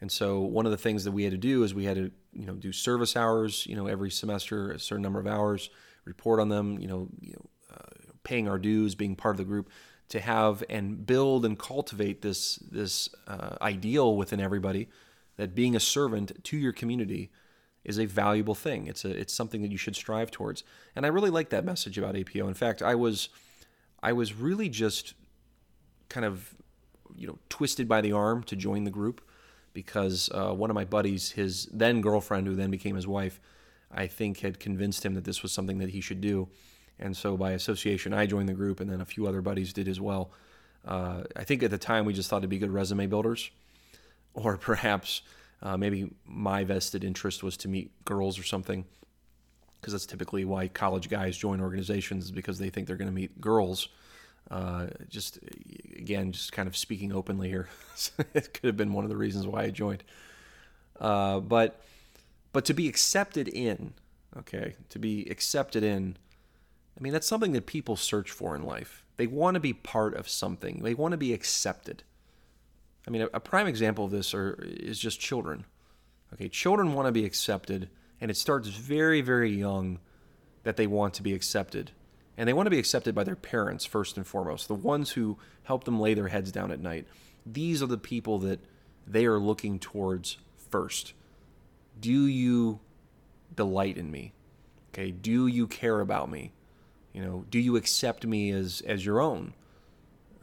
And 0.00 0.12
so 0.12 0.40
one 0.40 0.66
of 0.66 0.72
the 0.72 0.78
things 0.78 1.04
that 1.04 1.12
we 1.12 1.24
had 1.24 1.32
to 1.32 1.38
do 1.38 1.62
is 1.64 1.74
we 1.74 1.84
had 1.84 1.96
to, 1.96 2.10
you 2.32 2.46
know, 2.46 2.54
do 2.54 2.70
service 2.70 3.16
hours, 3.16 3.66
you 3.66 3.74
know, 3.74 3.86
every 3.86 4.10
semester, 4.10 4.70
a 4.72 4.78
certain 4.78 5.02
number 5.02 5.18
of 5.18 5.26
hours, 5.26 5.70
report 6.04 6.38
on 6.38 6.48
them, 6.48 6.78
you 6.78 6.86
know, 6.86 7.08
you 7.20 7.32
know, 7.32 7.46
uh, 7.74 8.12
paying 8.22 8.48
our 8.48 8.58
dues, 8.58 8.94
being 8.94 9.16
part 9.16 9.34
of 9.34 9.38
the 9.38 9.44
group, 9.44 9.70
to 10.10 10.20
have 10.20 10.62
and 10.68 11.06
build 11.06 11.44
and 11.44 11.58
cultivate 11.58 12.22
this 12.22 12.56
this 12.56 13.08
uh, 13.26 13.56
ideal 13.60 14.16
within 14.16 14.40
everybody 14.40 14.88
that 15.36 15.54
being 15.54 15.74
a 15.74 15.80
servant 15.80 16.32
to 16.44 16.56
your 16.56 16.72
community 16.72 17.30
is 17.86 17.98
a 17.98 18.04
valuable 18.04 18.54
thing. 18.54 18.88
It's 18.88 19.04
a 19.04 19.10
it's 19.10 19.32
something 19.32 19.62
that 19.62 19.70
you 19.70 19.78
should 19.78 19.96
strive 19.96 20.30
towards. 20.30 20.64
And 20.94 21.06
I 21.06 21.08
really 21.08 21.30
like 21.30 21.50
that 21.50 21.64
message 21.64 21.96
about 21.96 22.16
APO. 22.16 22.46
In 22.46 22.54
fact, 22.54 22.82
I 22.82 22.96
was 22.96 23.30
I 24.02 24.12
was 24.12 24.34
really 24.34 24.68
just 24.68 25.14
kind 26.08 26.26
of 26.26 26.54
you 27.16 27.26
know 27.26 27.38
twisted 27.48 27.88
by 27.88 28.00
the 28.00 28.12
arm 28.12 28.42
to 28.44 28.56
join 28.56 28.84
the 28.84 28.90
group 28.90 29.22
because 29.72 30.28
uh, 30.34 30.52
one 30.52 30.68
of 30.68 30.74
my 30.74 30.84
buddies, 30.84 31.32
his 31.32 31.66
then 31.66 32.00
girlfriend, 32.00 32.46
who 32.46 32.56
then 32.56 32.70
became 32.70 32.96
his 32.96 33.06
wife, 33.06 33.40
I 33.92 34.06
think 34.08 34.40
had 34.40 34.58
convinced 34.58 35.04
him 35.04 35.14
that 35.14 35.24
this 35.24 35.42
was 35.42 35.52
something 35.52 35.78
that 35.78 35.90
he 35.90 36.00
should 36.00 36.20
do. 36.20 36.48
And 36.98 37.16
so 37.16 37.36
by 37.36 37.52
association, 37.52 38.14
I 38.14 38.26
joined 38.26 38.48
the 38.48 38.54
group, 38.54 38.80
and 38.80 38.90
then 38.90 39.00
a 39.00 39.04
few 39.04 39.26
other 39.26 39.42
buddies 39.42 39.72
did 39.72 39.86
as 39.86 40.00
well. 40.00 40.32
Uh, 40.84 41.24
I 41.36 41.44
think 41.44 41.62
at 41.62 41.70
the 41.70 41.78
time 41.78 42.04
we 42.04 42.14
just 42.14 42.30
thought 42.30 42.38
it'd 42.38 42.50
be 42.50 42.58
good 42.58 42.72
resume 42.72 43.06
builders, 43.06 43.50
or 44.34 44.56
perhaps 44.70 45.20
uh, 45.62 45.76
maybe 45.76 46.10
my 46.26 46.64
vested 46.64 47.04
interest 47.04 47.42
was 47.42 47.56
to 47.58 47.68
meet 47.68 47.90
girls 48.04 48.38
or 48.38 48.42
something, 48.42 48.84
because 49.80 49.92
that's 49.92 50.06
typically 50.06 50.44
why 50.44 50.68
college 50.68 51.08
guys 51.08 51.36
join 51.36 51.60
organizations 51.60 52.30
because 52.30 52.58
they 52.58 52.70
think 52.70 52.86
they're 52.86 52.96
going 52.96 53.08
to 53.08 53.14
meet 53.14 53.40
girls. 53.40 53.88
Uh, 54.50 54.86
just 55.08 55.38
again, 55.96 56.30
just 56.32 56.52
kind 56.52 56.68
of 56.68 56.76
speaking 56.76 57.12
openly 57.12 57.48
here, 57.48 57.68
it 58.34 58.52
could 58.54 58.64
have 58.64 58.76
been 58.76 58.92
one 58.92 59.04
of 59.04 59.10
the 59.10 59.16
reasons 59.16 59.46
why 59.46 59.62
I 59.62 59.70
joined. 59.70 60.04
Uh, 61.00 61.40
but 61.40 61.80
but 62.52 62.64
to 62.66 62.74
be 62.74 62.88
accepted 62.88 63.48
in, 63.48 63.92
okay, 64.38 64.74
to 64.90 64.98
be 64.98 65.26
accepted 65.28 65.82
in 65.82 66.16
I 66.98 67.02
mean, 67.02 67.12
that's 67.12 67.26
something 67.26 67.52
that 67.52 67.66
people 67.66 67.96
search 67.96 68.30
for 68.30 68.56
in 68.56 68.62
life. 68.62 69.04
They 69.16 69.26
want 69.26 69.54
to 69.54 69.60
be 69.60 69.72
part 69.72 70.14
of 70.14 70.28
something, 70.28 70.82
they 70.82 70.94
want 70.94 71.12
to 71.12 71.18
be 71.18 71.32
accepted. 71.32 72.02
I 73.06 73.10
mean, 73.10 73.22
a, 73.22 73.28
a 73.34 73.40
prime 73.40 73.66
example 73.66 74.04
of 74.04 74.10
this 74.10 74.34
are, 74.34 74.58
is 74.60 74.98
just 74.98 75.20
children. 75.20 75.64
Okay, 76.34 76.48
children 76.48 76.94
want 76.94 77.06
to 77.06 77.12
be 77.12 77.24
accepted, 77.24 77.88
and 78.20 78.30
it 78.30 78.36
starts 78.36 78.68
very, 78.68 79.20
very 79.20 79.50
young 79.50 80.00
that 80.64 80.76
they 80.76 80.86
want 80.86 81.14
to 81.14 81.22
be 81.22 81.32
accepted. 81.32 81.92
And 82.36 82.48
they 82.48 82.52
want 82.52 82.66
to 82.66 82.70
be 82.70 82.78
accepted 82.78 83.14
by 83.14 83.24
their 83.24 83.36
parents, 83.36 83.86
first 83.86 84.16
and 84.16 84.26
foremost, 84.26 84.68
the 84.68 84.74
ones 84.74 85.12
who 85.12 85.38
help 85.62 85.84
them 85.84 86.00
lay 86.00 86.14
their 86.14 86.28
heads 86.28 86.52
down 86.52 86.70
at 86.70 86.80
night. 86.80 87.06
These 87.46 87.82
are 87.82 87.86
the 87.86 87.96
people 87.96 88.40
that 88.40 88.60
they 89.06 89.24
are 89.26 89.38
looking 89.38 89.78
towards 89.78 90.36
first. 90.70 91.14
Do 91.98 92.26
you 92.26 92.80
delight 93.54 93.96
in 93.96 94.10
me? 94.10 94.32
Okay, 94.92 95.12
do 95.12 95.46
you 95.46 95.66
care 95.66 96.00
about 96.00 96.30
me? 96.30 96.52
You 97.12 97.22
know, 97.22 97.44
do 97.48 97.58
you 97.58 97.76
accept 97.76 98.26
me 98.26 98.50
as 98.50 98.82
as 98.86 99.06
your 99.06 99.20
own? 99.20 99.54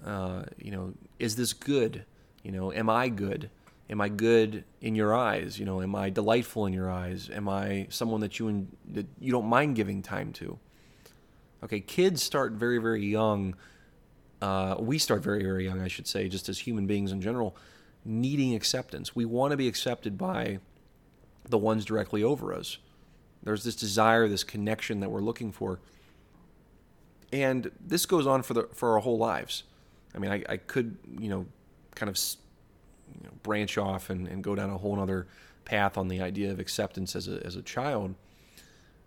Uh, 0.03 0.43
you 0.57 0.71
know, 0.71 0.93
is 1.19 1.35
this 1.35 1.53
good? 1.53 2.05
You 2.43 2.51
know, 2.51 2.71
am 2.71 2.89
I 2.89 3.09
good? 3.09 3.49
Am 3.89 3.99
I 4.01 4.09
good 4.09 4.63
in 4.81 4.95
your 4.95 5.15
eyes? 5.15 5.59
You 5.59 5.65
know, 5.65 5.81
am 5.81 5.95
I 5.95 6.09
delightful 6.09 6.65
in 6.65 6.73
your 6.73 6.89
eyes? 6.89 7.29
Am 7.33 7.49
I 7.49 7.87
someone 7.89 8.21
that 8.21 8.39
you 8.39 8.47
in, 8.47 8.67
that 8.91 9.07
you 9.19 9.31
don't 9.31 9.47
mind 9.47 9.75
giving 9.75 10.01
time 10.01 10.31
to? 10.33 10.59
Okay, 11.63 11.79
kids 11.79 12.21
start 12.21 12.53
very 12.53 12.77
very 12.77 13.05
young. 13.05 13.55
Uh, 14.41 14.75
we 14.79 14.97
start 14.97 15.23
very 15.23 15.43
very 15.43 15.65
young, 15.65 15.81
I 15.81 15.87
should 15.87 16.07
say, 16.07 16.27
just 16.27 16.49
as 16.49 16.59
human 16.59 16.85
beings 16.85 17.11
in 17.11 17.21
general, 17.21 17.55
needing 18.05 18.53
acceptance. 18.55 19.15
We 19.15 19.25
want 19.25 19.51
to 19.51 19.57
be 19.57 19.67
accepted 19.67 20.17
by 20.17 20.59
the 21.47 21.57
ones 21.57 21.85
directly 21.85 22.23
over 22.23 22.53
us. 22.53 22.77
There's 23.41 23.63
this 23.63 23.75
desire, 23.75 24.27
this 24.27 24.43
connection 24.43 25.01
that 25.01 25.09
we're 25.09 25.21
looking 25.21 25.51
for 25.51 25.79
and 27.33 27.71
this 27.83 28.05
goes 28.05 28.27
on 28.27 28.43
for 28.43 28.53
the 28.53 28.69
for 28.73 28.93
our 28.93 28.99
whole 28.99 29.17
lives. 29.17 29.63
I 30.15 30.19
mean, 30.19 30.31
I, 30.31 30.43
I 30.47 30.57
could 30.57 30.97
you 31.19 31.27
know 31.27 31.45
kind 31.95 32.09
of 32.09 32.19
you 33.19 33.27
know, 33.27 33.33
branch 33.43 33.77
off 33.77 34.09
and, 34.09 34.27
and 34.27 34.43
go 34.43 34.55
down 34.55 34.69
a 34.69 34.77
whole 34.77 34.99
other 34.99 35.27
path 35.65 35.97
on 35.97 36.07
the 36.07 36.21
idea 36.21 36.51
of 36.51 36.59
acceptance 36.59 37.15
as 37.15 37.27
a 37.27 37.45
as 37.45 37.55
a 37.55 37.61
child, 37.61 38.15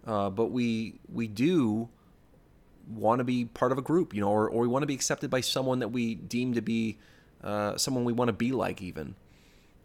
uh, 0.06 0.30
but 0.30 0.46
we 0.46 0.98
we 1.12 1.26
do 1.26 1.88
want 2.88 3.18
to 3.18 3.24
be 3.24 3.44
part 3.44 3.72
of 3.72 3.78
a 3.78 3.82
group, 3.82 4.14
you 4.14 4.20
know, 4.20 4.30
or, 4.30 4.48
or 4.48 4.62
we 4.62 4.68
want 4.68 4.82
to 4.82 4.86
be 4.86 4.94
accepted 4.94 5.30
by 5.30 5.40
someone 5.40 5.80
that 5.80 5.88
we 5.88 6.14
deem 6.14 6.54
to 6.54 6.62
be 6.62 6.98
uh, 7.42 7.76
someone 7.76 8.04
we 8.04 8.12
want 8.12 8.28
to 8.28 8.32
be 8.32 8.52
like, 8.52 8.80
even, 8.80 9.14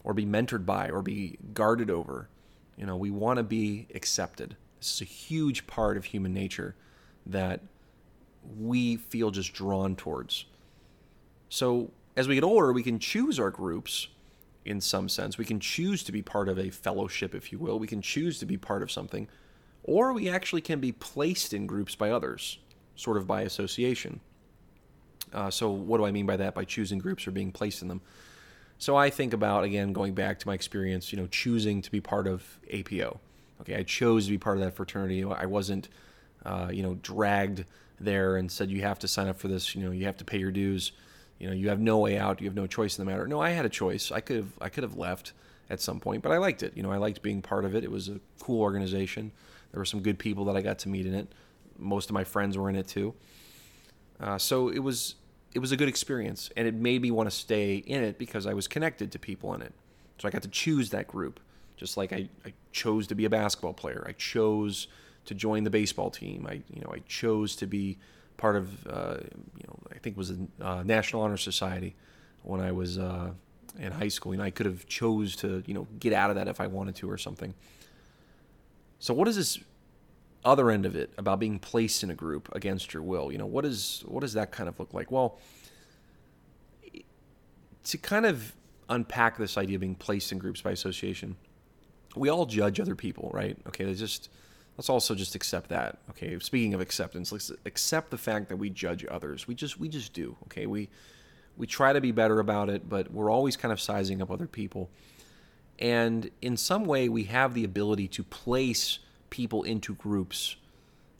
or 0.04 0.14
be 0.14 0.24
mentored 0.24 0.64
by, 0.64 0.88
or 0.88 1.02
be 1.02 1.38
guarded 1.52 1.90
over. 1.90 2.28
You 2.76 2.86
know, 2.86 2.96
we 2.96 3.10
want 3.10 3.36
to 3.36 3.42
be 3.42 3.86
accepted. 3.94 4.56
This 4.78 4.94
is 4.94 5.00
a 5.02 5.04
huge 5.04 5.66
part 5.66 5.96
of 5.96 6.06
human 6.06 6.32
nature 6.32 6.74
that 7.26 7.60
we 8.58 8.96
feel 8.96 9.30
just 9.30 9.52
drawn 9.52 9.94
towards. 9.94 10.46
So 11.48 11.90
as 12.16 12.28
we 12.28 12.34
get 12.34 12.44
older, 12.44 12.72
we 12.72 12.82
can 12.82 12.98
choose 12.98 13.38
our 13.38 13.50
groups 13.50 14.08
in 14.64 14.80
some 14.80 15.08
sense. 15.08 15.38
We 15.38 15.44
can 15.44 15.60
choose 15.60 16.02
to 16.04 16.12
be 16.12 16.22
part 16.22 16.48
of 16.48 16.58
a 16.58 16.70
fellowship, 16.70 17.34
if 17.34 17.52
you 17.52 17.58
will. 17.58 17.78
We 17.78 17.86
can 17.86 18.02
choose 18.02 18.38
to 18.40 18.46
be 18.46 18.56
part 18.56 18.82
of 18.82 18.90
something. 18.90 19.28
Or 19.84 20.12
we 20.12 20.28
actually 20.28 20.60
can 20.60 20.78
be 20.78 20.92
placed 20.92 21.52
in 21.52 21.66
groups 21.66 21.94
by 21.94 22.10
others, 22.10 22.58
sort 22.94 23.16
of 23.16 23.26
by 23.26 23.42
association. 23.42 24.20
Uh, 25.32 25.50
so, 25.50 25.70
what 25.70 25.98
do 25.98 26.04
I 26.04 26.12
mean 26.12 26.26
by 26.26 26.36
that? 26.36 26.54
By 26.54 26.64
choosing 26.64 26.98
groups 26.98 27.26
or 27.26 27.30
being 27.30 27.50
placed 27.50 27.82
in 27.82 27.88
them? 27.88 28.02
So, 28.78 28.96
I 28.96 29.10
think 29.10 29.32
about, 29.32 29.64
again, 29.64 29.92
going 29.92 30.14
back 30.14 30.38
to 30.40 30.46
my 30.46 30.54
experience, 30.54 31.12
you 31.12 31.18
know, 31.18 31.26
choosing 31.26 31.82
to 31.82 31.90
be 31.90 32.00
part 32.00 32.26
of 32.26 32.60
APO. 32.72 33.18
Okay, 33.62 33.76
I 33.76 33.82
chose 33.82 34.26
to 34.26 34.30
be 34.30 34.38
part 34.38 34.58
of 34.58 34.64
that 34.64 34.74
fraternity. 34.74 35.24
I 35.24 35.46
wasn't, 35.46 35.88
uh, 36.44 36.68
you 36.72 36.82
know, 36.82 36.94
dragged 36.94 37.64
there 37.98 38.36
and 38.36 38.50
said 38.50 38.70
you 38.70 38.82
have 38.82 38.98
to 39.00 39.08
sign 39.08 39.28
up 39.28 39.38
for 39.38 39.48
this. 39.48 39.74
You 39.74 39.82
know, 39.84 39.90
you 39.90 40.04
have 40.04 40.16
to 40.18 40.24
pay 40.24 40.38
your 40.38 40.50
dues. 40.50 40.92
You 41.42 41.48
know, 41.48 41.54
you 41.54 41.70
have 41.70 41.80
no 41.80 41.98
way 41.98 42.16
out. 42.16 42.40
You 42.40 42.46
have 42.46 42.54
no 42.54 42.68
choice 42.68 42.96
in 42.96 43.04
the 43.04 43.10
matter. 43.10 43.26
No, 43.26 43.40
I 43.40 43.50
had 43.50 43.66
a 43.66 43.68
choice. 43.68 44.12
I 44.12 44.20
could 44.20 44.36
have 44.36 44.52
I 44.60 44.68
could 44.68 44.84
have 44.84 44.96
left 44.96 45.32
at 45.68 45.80
some 45.80 45.98
point, 45.98 46.22
but 46.22 46.30
I 46.30 46.38
liked 46.38 46.62
it. 46.62 46.72
You 46.76 46.84
know, 46.84 46.92
I 46.92 46.98
liked 46.98 47.20
being 47.20 47.42
part 47.42 47.64
of 47.64 47.74
it. 47.74 47.82
It 47.82 47.90
was 47.90 48.08
a 48.08 48.20
cool 48.38 48.60
organization. 48.60 49.32
There 49.72 49.80
were 49.80 49.84
some 49.84 50.02
good 50.02 50.20
people 50.20 50.44
that 50.44 50.56
I 50.56 50.62
got 50.62 50.78
to 50.80 50.88
meet 50.88 51.04
in 51.04 51.14
it. 51.14 51.26
Most 51.78 52.10
of 52.10 52.14
my 52.14 52.22
friends 52.22 52.56
were 52.56 52.70
in 52.70 52.76
it 52.76 52.86
too. 52.86 53.12
Uh, 54.20 54.38
so 54.38 54.68
it 54.68 54.78
was 54.78 55.16
it 55.52 55.58
was 55.58 55.72
a 55.72 55.76
good 55.76 55.88
experience, 55.88 56.48
and 56.56 56.68
it 56.68 56.74
made 56.74 57.02
me 57.02 57.10
want 57.10 57.28
to 57.28 57.34
stay 57.36 57.74
in 57.74 58.04
it 58.04 58.18
because 58.18 58.46
I 58.46 58.54
was 58.54 58.68
connected 58.68 59.10
to 59.10 59.18
people 59.18 59.52
in 59.54 59.62
it. 59.62 59.74
So 60.18 60.28
I 60.28 60.30
got 60.30 60.42
to 60.42 60.48
choose 60.48 60.90
that 60.90 61.08
group, 61.08 61.40
just 61.76 61.96
like 61.96 62.12
I, 62.12 62.28
I 62.46 62.52
chose 62.70 63.08
to 63.08 63.16
be 63.16 63.24
a 63.24 63.30
basketball 63.30 63.72
player. 63.72 64.06
I 64.08 64.12
chose 64.12 64.86
to 65.24 65.34
join 65.34 65.64
the 65.64 65.70
baseball 65.70 66.10
team. 66.10 66.46
I 66.48 66.62
you 66.72 66.82
know 66.82 66.92
I 66.94 67.00
chose 67.08 67.56
to 67.56 67.66
be 67.66 67.98
part 68.42 68.56
of 68.56 68.86
uh, 68.88 69.18
you 69.56 69.64
know 69.68 69.78
I 69.94 69.98
think 69.98 70.16
was 70.16 70.30
the 70.30 70.48
uh, 70.60 70.82
National 70.82 71.22
Honor 71.22 71.36
Society 71.36 71.94
when 72.42 72.60
I 72.60 72.72
was 72.72 72.98
uh, 72.98 73.30
in 73.78 73.92
high 73.92 74.08
school. 74.08 74.32
You 74.34 74.38
know 74.38 74.44
I 74.44 74.50
could 74.50 74.66
have 74.66 74.84
chose 74.88 75.36
to 75.36 75.62
you 75.64 75.74
know 75.74 75.86
get 76.00 76.12
out 76.12 76.28
of 76.28 76.36
that 76.36 76.48
if 76.48 76.60
I 76.60 76.66
wanted 76.66 76.96
to 76.96 77.10
or 77.10 77.16
something. 77.16 77.54
So 78.98 79.14
what 79.14 79.28
is 79.28 79.36
this 79.36 79.60
other 80.44 80.72
end 80.72 80.86
of 80.86 80.96
it 80.96 81.12
about 81.16 81.38
being 81.38 81.60
placed 81.60 82.02
in 82.02 82.10
a 82.10 82.14
group 82.14 82.52
against 82.52 82.92
your 82.92 83.04
will? 83.04 83.30
You 83.30 83.38
know 83.38 83.46
what 83.46 83.64
is 83.64 84.02
what 84.06 84.22
does 84.22 84.32
that 84.32 84.50
kind 84.50 84.68
of 84.68 84.76
look 84.80 84.92
like? 84.92 85.12
Well, 85.12 85.38
to 87.84 87.96
kind 87.96 88.26
of 88.26 88.52
unpack 88.88 89.38
this 89.38 89.56
idea 89.56 89.76
of 89.76 89.82
being 89.82 89.94
placed 89.94 90.32
in 90.32 90.38
groups 90.38 90.60
by 90.60 90.72
association, 90.72 91.36
we 92.16 92.28
all 92.28 92.44
judge 92.44 92.80
other 92.80 92.96
people, 92.96 93.30
right? 93.32 93.56
Okay, 93.68 93.84
there's 93.84 94.00
just 94.00 94.30
let's 94.76 94.88
also 94.88 95.14
just 95.14 95.34
accept 95.34 95.68
that 95.68 95.98
okay? 96.10 96.38
Speaking 96.38 96.74
of 96.74 96.80
acceptance 96.80 97.32
let's 97.32 97.50
accept 97.64 98.10
the 98.10 98.18
fact 98.18 98.48
that 98.48 98.56
we 98.56 98.70
judge 98.70 99.04
others. 99.10 99.46
We 99.46 99.54
just 99.54 99.78
we 99.78 99.88
just 99.88 100.12
do 100.12 100.36
okay? 100.44 100.66
We 100.66 100.88
we 101.56 101.66
try 101.66 101.92
to 101.92 102.00
be 102.00 102.12
better 102.12 102.40
about 102.40 102.70
it 102.70 102.88
but 102.88 103.12
we're 103.12 103.30
always 103.30 103.56
kind 103.56 103.72
of 103.72 103.80
sizing 103.80 104.22
up 104.22 104.30
other 104.30 104.46
people. 104.46 104.90
And 105.78 106.30
in 106.40 106.56
some 106.56 106.84
way 106.84 107.08
we 107.08 107.24
have 107.24 107.54
the 107.54 107.64
ability 107.64 108.08
to 108.08 108.24
place 108.24 108.98
people 109.30 109.62
into 109.62 109.94
groups 109.94 110.56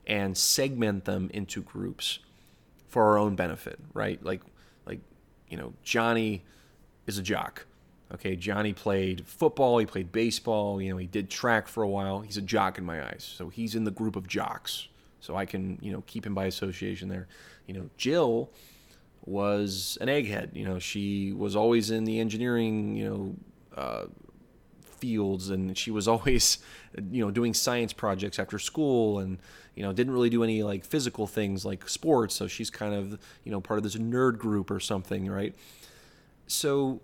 and 0.05 0.37
segment 0.37 1.05
them 1.05 1.29
into 1.33 1.61
groups 1.61 2.19
for 2.87 3.03
our 3.03 3.17
own 3.17 3.35
benefit 3.35 3.79
right? 3.93 4.23
Like 4.23 4.41
like 4.85 4.99
you 5.49 5.57
know 5.57 5.73
johnny 5.83 6.43
is 7.07 7.17
a 7.17 7.21
jock 7.21 7.65
Okay, 8.13 8.35
Johnny 8.35 8.73
played 8.73 9.25
football, 9.25 9.79
he 9.79 9.85
played 9.85 10.11
baseball, 10.11 10.81
you 10.81 10.91
know, 10.91 10.97
he 10.97 11.07
did 11.07 11.29
track 11.29 11.67
for 11.67 11.83
a 11.83 11.87
while. 11.87 12.21
He's 12.21 12.37
a 12.37 12.41
jock 12.41 12.77
in 12.77 12.85
my 12.85 13.03
eyes. 13.03 13.23
So 13.37 13.49
he's 13.49 13.73
in 13.75 13.85
the 13.85 13.91
group 13.91 14.15
of 14.15 14.27
jocks. 14.27 14.87
So 15.19 15.35
I 15.35 15.45
can, 15.45 15.79
you 15.81 15.91
know, 15.91 16.03
keep 16.05 16.25
him 16.25 16.35
by 16.35 16.45
association 16.45 17.09
there. 17.09 17.27
You 17.65 17.73
know, 17.73 17.89
Jill 17.97 18.51
was 19.25 19.97
an 20.01 20.09
egghead. 20.09 20.55
You 20.55 20.65
know, 20.65 20.79
she 20.79 21.31
was 21.31 21.55
always 21.55 21.91
in 21.91 22.03
the 22.03 22.19
engineering, 22.19 22.95
you 22.95 23.09
know, 23.09 23.35
uh, 23.75 24.05
fields 25.03 25.49
and 25.49 25.77
she 25.77 25.91
was 25.91 26.07
always 26.13 26.59
you 27.11 27.23
know 27.23 27.29
doing 27.29 27.53
science 27.53 27.91
projects 27.91 28.39
after 28.39 28.57
school 28.57 29.19
and 29.19 29.37
you 29.75 29.83
know 29.83 29.91
didn't 29.91 30.13
really 30.13 30.29
do 30.29 30.43
any 30.43 30.63
like 30.63 30.85
physical 30.85 31.27
things 31.27 31.65
like 31.65 31.89
sports 31.89 32.33
so 32.33 32.47
she's 32.47 32.69
kind 32.69 32.93
of 32.93 33.19
you 33.43 33.51
know 33.51 33.59
part 33.59 33.77
of 33.77 33.83
this 33.83 33.97
nerd 33.97 34.37
group 34.37 34.71
or 34.71 34.79
something 34.79 35.29
right 35.29 35.55
so 36.47 37.01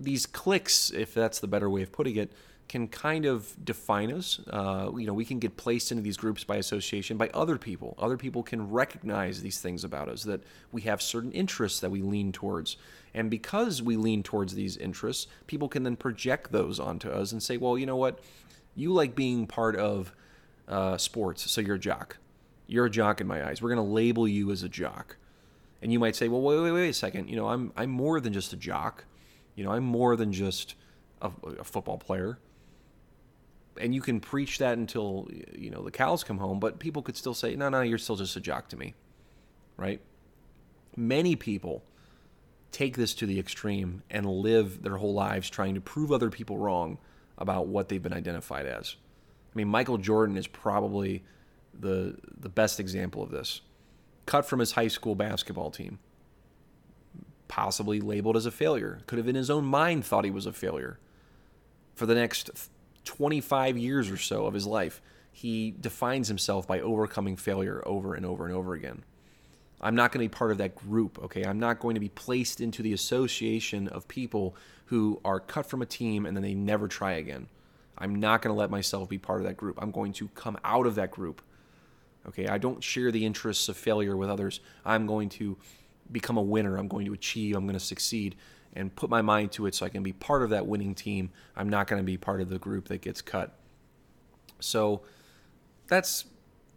these 0.00 0.26
cliques 0.26 0.90
if 0.90 1.14
that's 1.14 1.40
the 1.40 1.48
better 1.48 1.68
way 1.68 1.82
of 1.82 1.92
putting 1.92 2.16
it 2.16 2.32
can 2.68 2.86
kind 2.86 3.24
of 3.24 3.56
define 3.64 4.12
us. 4.12 4.40
Uh, 4.48 4.90
you 4.96 5.06
know, 5.06 5.14
we 5.14 5.24
can 5.24 5.38
get 5.38 5.56
placed 5.56 5.90
into 5.90 6.02
these 6.02 6.16
groups 6.16 6.44
by 6.44 6.56
association 6.56 7.16
by 7.16 7.28
other 7.32 7.56
people. 7.56 7.94
Other 7.98 8.16
people 8.16 8.42
can 8.42 8.70
recognize 8.70 9.40
these 9.40 9.60
things 9.60 9.84
about 9.84 10.08
us 10.08 10.22
that 10.24 10.42
we 10.70 10.82
have 10.82 11.00
certain 11.00 11.32
interests 11.32 11.80
that 11.80 11.90
we 11.90 12.02
lean 12.02 12.30
towards. 12.30 12.76
And 13.14 13.30
because 13.30 13.82
we 13.82 13.96
lean 13.96 14.22
towards 14.22 14.54
these 14.54 14.76
interests, 14.76 15.26
people 15.46 15.68
can 15.68 15.82
then 15.82 15.96
project 15.96 16.52
those 16.52 16.78
onto 16.78 17.08
us 17.08 17.32
and 17.32 17.42
say, 17.42 17.56
well, 17.56 17.78
you 17.78 17.86
know 17.86 17.96
what? 17.96 18.20
You 18.76 18.92
like 18.92 19.14
being 19.14 19.46
part 19.46 19.74
of 19.74 20.12
uh, 20.68 20.98
sports, 20.98 21.50
so 21.50 21.60
you're 21.62 21.76
a 21.76 21.80
jock. 21.80 22.18
You're 22.66 22.86
a 22.86 22.90
jock 22.90 23.22
in 23.22 23.26
my 23.26 23.48
eyes. 23.48 23.62
We're 23.62 23.74
going 23.74 23.84
to 23.84 23.92
label 23.92 24.28
you 24.28 24.50
as 24.50 24.62
a 24.62 24.68
jock. 24.68 25.16
And 25.80 25.90
you 25.90 25.98
might 25.98 26.16
say, 26.16 26.28
well, 26.28 26.42
wait, 26.42 26.60
wait, 26.60 26.72
wait 26.72 26.88
a 26.90 26.92
second. 26.92 27.28
You 27.28 27.36
know, 27.36 27.48
I'm, 27.48 27.72
I'm 27.76 27.90
more 27.90 28.20
than 28.20 28.34
just 28.34 28.52
a 28.52 28.56
jock. 28.56 29.04
You 29.58 29.64
know, 29.64 29.72
I'm 29.72 29.82
more 29.82 30.14
than 30.14 30.32
just 30.32 30.76
a, 31.20 31.32
a 31.58 31.64
football 31.64 31.98
player. 31.98 32.38
And 33.76 33.92
you 33.92 34.00
can 34.00 34.20
preach 34.20 34.58
that 34.58 34.78
until 34.78 35.28
you 35.52 35.68
know 35.70 35.82
the 35.82 35.90
cows 35.90 36.22
come 36.22 36.38
home 36.38 36.60
but 36.60 36.78
people 36.78 37.02
could 37.02 37.16
still 37.16 37.34
say 37.34 37.56
no 37.56 37.68
no 37.68 37.80
you're 37.80 37.98
still 37.98 38.14
just 38.14 38.36
a 38.36 38.40
jock 38.40 38.68
to 38.68 38.76
me. 38.76 38.94
Right? 39.76 40.00
Many 40.96 41.34
people 41.34 41.82
take 42.70 42.96
this 42.96 43.14
to 43.14 43.26
the 43.26 43.40
extreme 43.40 44.04
and 44.08 44.26
live 44.26 44.84
their 44.84 44.96
whole 44.96 45.12
lives 45.12 45.50
trying 45.50 45.74
to 45.74 45.80
prove 45.80 46.12
other 46.12 46.30
people 46.30 46.56
wrong 46.56 46.98
about 47.36 47.66
what 47.66 47.88
they've 47.88 48.02
been 48.02 48.12
identified 48.12 48.66
as. 48.66 48.94
I 49.52 49.56
mean 49.56 49.68
michael 49.68 49.98
jordan 49.98 50.36
is 50.36 50.46
probably 50.46 51.24
the 51.76 52.16
the 52.38 52.48
best 52.48 52.78
example 52.78 53.24
of 53.24 53.32
this. 53.32 53.62
Cut 54.24 54.46
from 54.46 54.60
his 54.60 54.70
high 54.72 54.88
school 54.88 55.16
basketball 55.16 55.72
team 55.72 55.98
possibly 57.48 58.00
labeled 58.00 58.36
as 58.36 58.46
a 58.46 58.50
failure 58.50 59.00
could 59.06 59.18
have 59.18 59.28
in 59.28 59.34
his 59.34 59.50
own 59.50 59.64
mind 59.64 60.04
thought 60.04 60.24
he 60.24 60.30
was 60.30 60.46
a 60.46 60.52
failure 60.52 60.98
for 61.98 62.06
the 62.06 62.14
next 62.14 62.50
25 63.04 63.76
years 63.76 64.08
or 64.08 64.16
so 64.16 64.46
of 64.46 64.54
his 64.54 64.66
life, 64.66 65.02
he 65.32 65.74
defines 65.80 66.28
himself 66.28 66.66
by 66.66 66.80
overcoming 66.80 67.36
failure 67.36 67.82
over 67.84 68.14
and 68.14 68.24
over 68.24 68.46
and 68.46 68.54
over 68.54 68.74
again. 68.74 69.02
I'm 69.80 69.96
not 69.96 70.12
going 70.12 70.24
to 70.24 70.28
be 70.30 70.36
part 70.36 70.52
of 70.52 70.58
that 70.58 70.76
group, 70.76 71.18
okay? 71.24 71.44
I'm 71.44 71.58
not 71.58 71.80
going 71.80 71.94
to 71.94 72.00
be 72.00 72.08
placed 72.08 72.60
into 72.60 72.82
the 72.82 72.92
association 72.92 73.88
of 73.88 74.06
people 74.06 74.54
who 74.86 75.20
are 75.24 75.40
cut 75.40 75.66
from 75.66 75.82
a 75.82 75.86
team 75.86 76.24
and 76.24 76.36
then 76.36 76.42
they 76.42 76.54
never 76.54 76.86
try 76.86 77.12
again. 77.12 77.48
I'm 77.96 78.14
not 78.14 78.42
going 78.42 78.54
to 78.54 78.58
let 78.58 78.70
myself 78.70 79.08
be 79.08 79.18
part 79.18 79.40
of 79.40 79.46
that 79.46 79.56
group. 79.56 79.76
I'm 79.82 79.90
going 79.90 80.12
to 80.14 80.28
come 80.28 80.56
out 80.62 80.86
of 80.86 80.94
that 80.94 81.10
group. 81.10 81.42
Okay, 82.28 82.46
I 82.46 82.58
don't 82.58 82.82
share 82.82 83.10
the 83.10 83.26
interests 83.26 83.68
of 83.68 83.76
failure 83.76 84.16
with 84.16 84.30
others. 84.30 84.60
I'm 84.84 85.06
going 85.06 85.30
to 85.30 85.56
become 86.10 86.36
a 86.36 86.42
winner. 86.42 86.76
I'm 86.76 86.88
going 86.88 87.06
to 87.06 87.12
achieve. 87.12 87.56
I'm 87.56 87.64
going 87.64 87.78
to 87.78 87.84
succeed 87.84 88.36
and 88.74 88.94
put 88.94 89.10
my 89.10 89.22
mind 89.22 89.52
to 89.52 89.66
it 89.66 89.74
so 89.74 89.86
I 89.86 89.88
can 89.88 90.02
be 90.02 90.12
part 90.12 90.42
of 90.42 90.50
that 90.50 90.66
winning 90.66 90.94
team. 90.94 91.30
I'm 91.56 91.68
not 91.68 91.86
going 91.86 92.00
to 92.00 92.04
be 92.04 92.16
part 92.16 92.40
of 92.40 92.48
the 92.48 92.58
group 92.58 92.88
that 92.88 93.00
gets 93.00 93.22
cut. 93.22 93.56
So 94.60 95.02
that's 95.86 96.26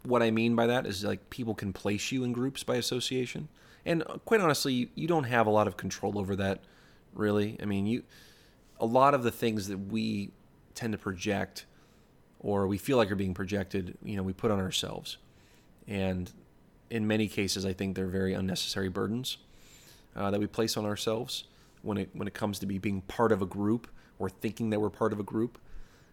what 0.04 0.22
I 0.22 0.30
mean 0.30 0.56
by 0.56 0.66
that 0.66 0.86
is 0.86 1.04
like 1.04 1.30
people 1.30 1.54
can 1.54 1.72
place 1.72 2.10
you 2.10 2.24
in 2.24 2.32
groups 2.32 2.64
by 2.64 2.76
association. 2.76 3.48
And 3.84 4.02
uh, 4.02 4.18
quite 4.24 4.40
honestly, 4.40 4.90
you 4.94 5.06
don't 5.06 5.24
have 5.24 5.46
a 5.46 5.50
lot 5.50 5.66
of 5.66 5.76
control 5.76 6.18
over 6.18 6.34
that 6.36 6.60
really. 7.14 7.56
I 7.62 7.66
mean, 7.66 7.86
you 7.86 8.02
a 8.80 8.86
lot 8.86 9.14
of 9.14 9.22
the 9.22 9.30
things 9.30 9.68
that 9.68 9.78
we 9.78 10.30
tend 10.74 10.92
to 10.92 10.98
project 10.98 11.66
or 12.40 12.66
we 12.66 12.78
feel 12.78 12.96
like 12.96 13.10
are 13.10 13.16
being 13.16 13.34
projected, 13.34 13.96
you 14.02 14.16
know, 14.16 14.22
we 14.22 14.32
put 14.32 14.50
on 14.50 14.58
ourselves. 14.58 15.18
And 15.86 16.30
in 16.92 17.06
many 17.06 17.26
cases, 17.26 17.64
I 17.64 17.72
think 17.72 17.96
they're 17.96 18.06
very 18.06 18.34
unnecessary 18.34 18.90
burdens 18.90 19.38
uh, 20.14 20.30
that 20.30 20.38
we 20.38 20.46
place 20.46 20.76
on 20.76 20.84
ourselves 20.84 21.44
when 21.80 21.96
it 21.96 22.10
when 22.12 22.28
it 22.28 22.34
comes 22.34 22.58
to 22.58 22.66
be 22.66 22.78
being 22.78 23.00
part 23.02 23.32
of 23.32 23.40
a 23.40 23.46
group 23.46 23.88
or 24.18 24.28
thinking 24.28 24.68
that 24.70 24.80
we're 24.80 24.90
part 24.90 25.12
of 25.14 25.18
a 25.18 25.22
group. 25.22 25.58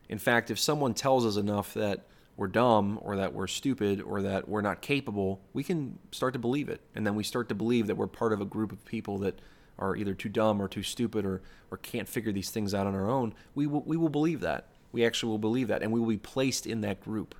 In 0.07 0.17
fact, 0.17 0.49
if 0.49 0.57
someone 0.57 0.93
tells 0.93 1.25
us 1.25 1.35
enough 1.35 1.73
that 1.73 2.05
we're 2.37 2.47
dumb 2.47 2.97
or 3.01 3.17
that 3.17 3.33
we're 3.33 3.47
stupid 3.47 4.01
or 4.01 4.21
that 4.21 4.47
we're 4.47 4.61
not 4.61 4.81
capable, 4.81 5.41
we 5.51 5.65
can 5.65 5.99
start 6.13 6.31
to 6.31 6.39
believe 6.39 6.69
it. 6.69 6.79
And 6.95 7.05
then 7.05 7.13
we 7.13 7.23
start 7.23 7.49
to 7.49 7.55
believe 7.55 7.87
that 7.87 7.95
we're 7.95 8.07
part 8.07 8.31
of 8.31 8.39
a 8.39 8.45
group 8.45 8.71
of 8.71 8.83
people 8.85 9.17
that 9.19 9.37
are 9.77 9.97
either 9.97 10.13
too 10.13 10.29
dumb 10.29 10.61
or 10.61 10.69
too 10.69 10.81
stupid 10.81 11.25
or, 11.25 11.41
or 11.69 11.77
can't 11.77 12.07
figure 12.07 12.31
these 12.31 12.49
things 12.49 12.73
out 12.73 12.87
on 12.87 12.95
our 12.95 13.09
own. 13.09 13.33
We 13.53 13.67
will, 13.67 13.81
we 13.81 13.97
will 13.97 14.09
believe 14.09 14.39
that. 14.39 14.69
We 14.93 15.05
actually 15.05 15.31
will 15.31 15.37
believe 15.37 15.67
that. 15.67 15.83
And 15.83 15.91
we 15.91 15.99
will 15.99 16.07
be 16.07 16.17
placed 16.17 16.65
in 16.65 16.79
that 16.81 17.01
group 17.01 17.35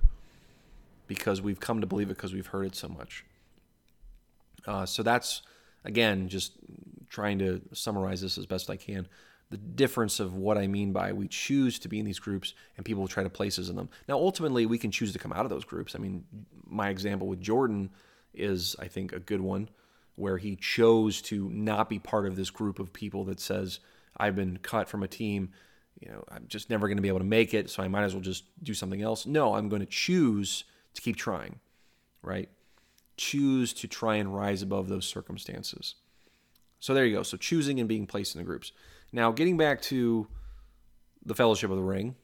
because 1.06 1.40
we've 1.40 1.58
come 1.58 1.80
to 1.80 1.86
believe 1.86 2.10
it 2.10 2.16
because 2.16 2.34
we've 2.34 2.46
heard 2.48 2.66
it 2.66 2.76
so 2.76 2.88
much. 2.88 3.24
Uh, 4.66 4.86
so 4.86 5.02
that's, 5.02 5.42
again, 5.84 6.28
just 6.28 6.52
trying 7.08 7.38
to 7.38 7.60
summarize 7.72 8.20
this 8.20 8.38
as 8.38 8.46
best 8.46 8.70
I 8.70 8.76
can. 8.76 9.08
The 9.50 9.56
difference 9.56 10.20
of 10.20 10.36
what 10.36 10.56
I 10.56 10.68
mean 10.68 10.92
by 10.92 11.12
we 11.12 11.26
choose 11.26 11.78
to 11.80 11.88
be 11.88 11.98
in 11.98 12.06
these 12.06 12.20
groups 12.20 12.54
and 12.76 12.86
people 12.86 13.08
try 13.08 13.24
to 13.24 13.30
place 13.30 13.58
us 13.58 13.68
in 13.68 13.76
them. 13.76 13.88
Now, 14.06 14.16
ultimately, 14.16 14.64
we 14.64 14.78
can 14.78 14.92
choose 14.92 15.12
to 15.12 15.18
come 15.18 15.32
out 15.32 15.44
of 15.44 15.50
those 15.50 15.64
groups. 15.64 15.96
I 15.96 15.98
mean, 15.98 16.24
my 16.66 16.88
example 16.88 17.26
with 17.26 17.40
Jordan 17.40 17.90
is, 18.32 18.76
I 18.78 18.86
think, 18.86 19.12
a 19.12 19.18
good 19.18 19.40
one 19.40 19.68
where 20.14 20.38
he 20.38 20.54
chose 20.54 21.20
to 21.22 21.48
not 21.50 21.88
be 21.88 21.98
part 21.98 22.26
of 22.26 22.36
this 22.36 22.50
group 22.50 22.78
of 22.78 22.92
people 22.92 23.24
that 23.24 23.40
says, 23.40 23.80
I've 24.16 24.36
been 24.36 24.58
cut 24.58 24.88
from 24.88 25.02
a 25.02 25.08
team. 25.08 25.50
You 25.98 26.10
know, 26.10 26.24
I'm 26.30 26.46
just 26.46 26.70
never 26.70 26.86
going 26.86 26.98
to 26.98 27.02
be 27.02 27.08
able 27.08 27.18
to 27.18 27.24
make 27.24 27.52
it, 27.54 27.70
so 27.70 27.82
I 27.82 27.88
might 27.88 28.04
as 28.04 28.14
well 28.14 28.22
just 28.22 28.44
do 28.62 28.74
something 28.74 29.02
else. 29.02 29.26
No, 29.26 29.54
I'm 29.54 29.68
going 29.68 29.80
to 29.80 29.86
choose 29.86 30.64
to 30.94 31.02
keep 31.02 31.16
trying, 31.16 31.58
right? 32.22 32.48
Choose 33.20 33.74
to 33.74 33.86
try 33.86 34.14
and 34.14 34.34
rise 34.34 34.62
above 34.62 34.88
those 34.88 35.06
circumstances. 35.06 35.96
So 36.78 36.94
there 36.94 37.04
you 37.04 37.16
go. 37.16 37.22
So 37.22 37.36
choosing 37.36 37.78
and 37.78 37.86
being 37.86 38.06
placed 38.06 38.34
in 38.34 38.38
the 38.38 38.46
groups. 38.46 38.72
Now, 39.12 39.30
getting 39.30 39.58
back 39.58 39.82
to 39.82 40.26
the 41.26 41.34
Fellowship 41.34 41.70
of 41.70 41.76
the 41.76 41.82
Ring, 41.82 42.14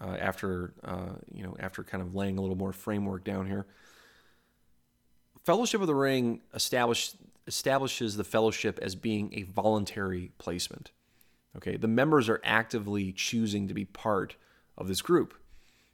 uh, 0.00 0.16
after 0.18 0.72
uh, 0.82 1.16
you 1.30 1.42
know, 1.42 1.56
after 1.60 1.84
kind 1.84 2.02
of 2.02 2.14
laying 2.14 2.38
a 2.38 2.40
little 2.40 2.56
more 2.56 2.72
framework 2.72 3.22
down 3.22 3.46
here, 3.46 3.66
Fellowship 5.44 5.82
of 5.82 5.86
the 5.86 5.94
Ring 5.94 6.40
establishes 6.54 8.16
the 8.16 8.24
fellowship 8.24 8.78
as 8.80 8.94
being 8.94 9.34
a 9.34 9.42
voluntary 9.42 10.32
placement. 10.38 10.90
Okay, 11.54 11.76
the 11.76 11.86
members 11.88 12.30
are 12.30 12.40
actively 12.44 13.12
choosing 13.12 13.68
to 13.68 13.74
be 13.74 13.84
part 13.84 14.36
of 14.78 14.88
this 14.88 15.02
group, 15.02 15.34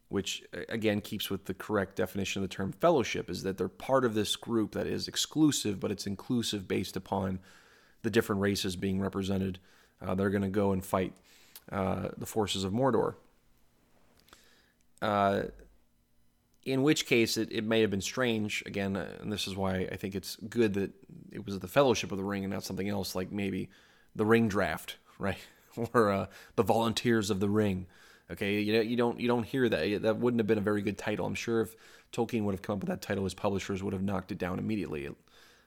which 0.09 0.45
again 0.69 1.01
keeps 1.01 1.31
with 1.31 1.47
the 1.47 1.55
correct 1.55 1.97
definition 1.97 2.43
of 2.43 2.49
the 2.49 2.55
term 2.55 2.73
fellowship, 2.73 3.29
is 3.29 3.43
that 3.43 3.59
they're 3.59 3.69
part 3.69 4.05
of 4.05 4.15
this 4.15 4.37
group 4.37 4.73
that 4.73 4.87
is 4.87 5.09
exclusive, 5.09 5.81
but 5.81 5.91
it's 5.91 6.07
inclusive 6.07 6.69
based 6.69 6.97
upon 6.97 7.41
the 8.03 8.11
different 8.11 8.41
races 8.41 8.77
being 8.77 9.01
represented. 9.01 9.59
Uh, 10.01 10.15
they're 10.15 10.31
going 10.31 10.43
to 10.43 10.49
go 10.49 10.73
and 10.73 10.85
fight 10.85 11.13
uh, 11.73 12.09
the 12.17 12.27
forces 12.27 12.65
of 12.65 12.73
Mordor. 12.73 13.15
Uh, 15.03 15.43
in 16.65 16.83
which 16.83 17.07
case, 17.07 17.37
it, 17.37 17.51
it 17.53 17.65
may 17.65 17.81
have 17.81 17.91
been 17.91 18.01
strange, 18.01 18.63
again, 18.67 18.97
uh, 18.97 19.09
and 19.21 19.33
this 19.33 19.47
is 19.47 19.57
why 19.57 19.89
I 19.91 19.97
think 19.97 20.15
it's 20.15 20.37
good 20.49 20.75
that 20.75 20.91
it 21.31 21.47
was 21.47 21.59
the 21.59 21.69
Fellowship 21.69 22.11
of 22.11 22.19
the 22.19 22.25
Ring 22.25 22.45
and 22.45 22.53
not 22.53 22.65
something 22.65 22.89
else 22.89 23.15
like 23.15 23.31
maybe 23.31 23.71
the 24.15 24.27
Ring 24.27 24.49
Draft, 24.49 24.97
right? 25.19 25.39
or 25.93 26.11
uh, 26.11 26.27
the 26.57 26.63
Volunteers 26.63 27.31
of 27.31 27.41
the 27.41 27.49
Ring. 27.49 27.87
Okay, 28.31 28.61
you 28.61 28.73
know, 28.73 28.81
you 28.81 28.97
don't 28.97 29.21
you 29.21 29.29
don't 29.29 29.45
hear 29.45 29.69
that. 29.69 30.03
That 30.03 30.17
wouldn't 30.19 30.41
have 30.41 30.47
been 30.47 30.59
a 30.59 30.63
very 30.63 30.83
good 30.83 30.99
title. 30.99 31.27
I'm 31.27 31.35
sure 31.35 31.61
if 31.61 31.77
Tolkien 32.13 32.43
would 32.43 32.55
have 32.55 32.63
come 32.63 32.75
up 32.75 32.81
with 32.81 32.89
that 32.89 33.03
title, 33.03 33.25
his 33.25 33.35
publishers 33.35 33.83
would 33.83 33.93
have 33.93 34.03
knocked 34.03 34.33
it 34.33 34.39
down 34.39 34.59
immediately. 34.59 35.07
At 35.07 35.15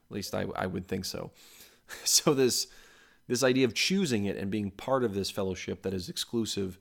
least 0.09 0.35
I, 0.35 0.45
I 0.55 0.65
would 0.65 0.87
think 0.87 1.05
so. 1.05 1.31
so 2.03 2.33
this 2.33 2.67
this 3.27 3.43
idea 3.43 3.65
of 3.65 3.73
choosing 3.73 4.25
it 4.25 4.37
and 4.37 4.51
being 4.51 4.71
part 4.71 5.03
of 5.03 5.13
this 5.13 5.29
fellowship 5.29 5.83
that 5.83 5.93
is 5.93 6.09
exclusive 6.09 6.79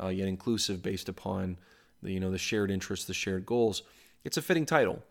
uh, 0.00 0.08
yet 0.08 0.28
inclusive 0.28 0.82
based 0.82 1.08
upon 1.08 1.58
the 2.02 2.12
you 2.12 2.20
know 2.20 2.30
the 2.30 2.38
shared 2.38 2.70
interests, 2.70 3.06
the 3.06 3.14
shared 3.14 3.46
goals. 3.46 3.82
It's 4.24 4.36
a 4.36 4.42
fitting 4.42 4.66
title. 4.66 5.02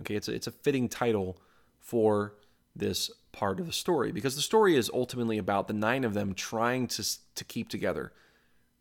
Okay, 0.00 0.14
it's 0.14 0.28
a, 0.28 0.34
it's 0.34 0.46
a 0.46 0.52
fitting 0.52 0.88
title 0.88 1.38
for 1.80 2.34
this 2.74 3.10
part 3.32 3.58
of 3.60 3.66
the 3.66 3.72
story 3.72 4.12
because 4.12 4.36
the 4.36 4.42
story 4.42 4.76
is 4.76 4.90
ultimately 4.92 5.38
about 5.38 5.68
the 5.68 5.74
nine 5.74 6.04
of 6.04 6.14
them 6.14 6.34
trying 6.34 6.86
to 6.88 7.04
to 7.34 7.44
keep 7.44 7.68
together, 7.68 8.12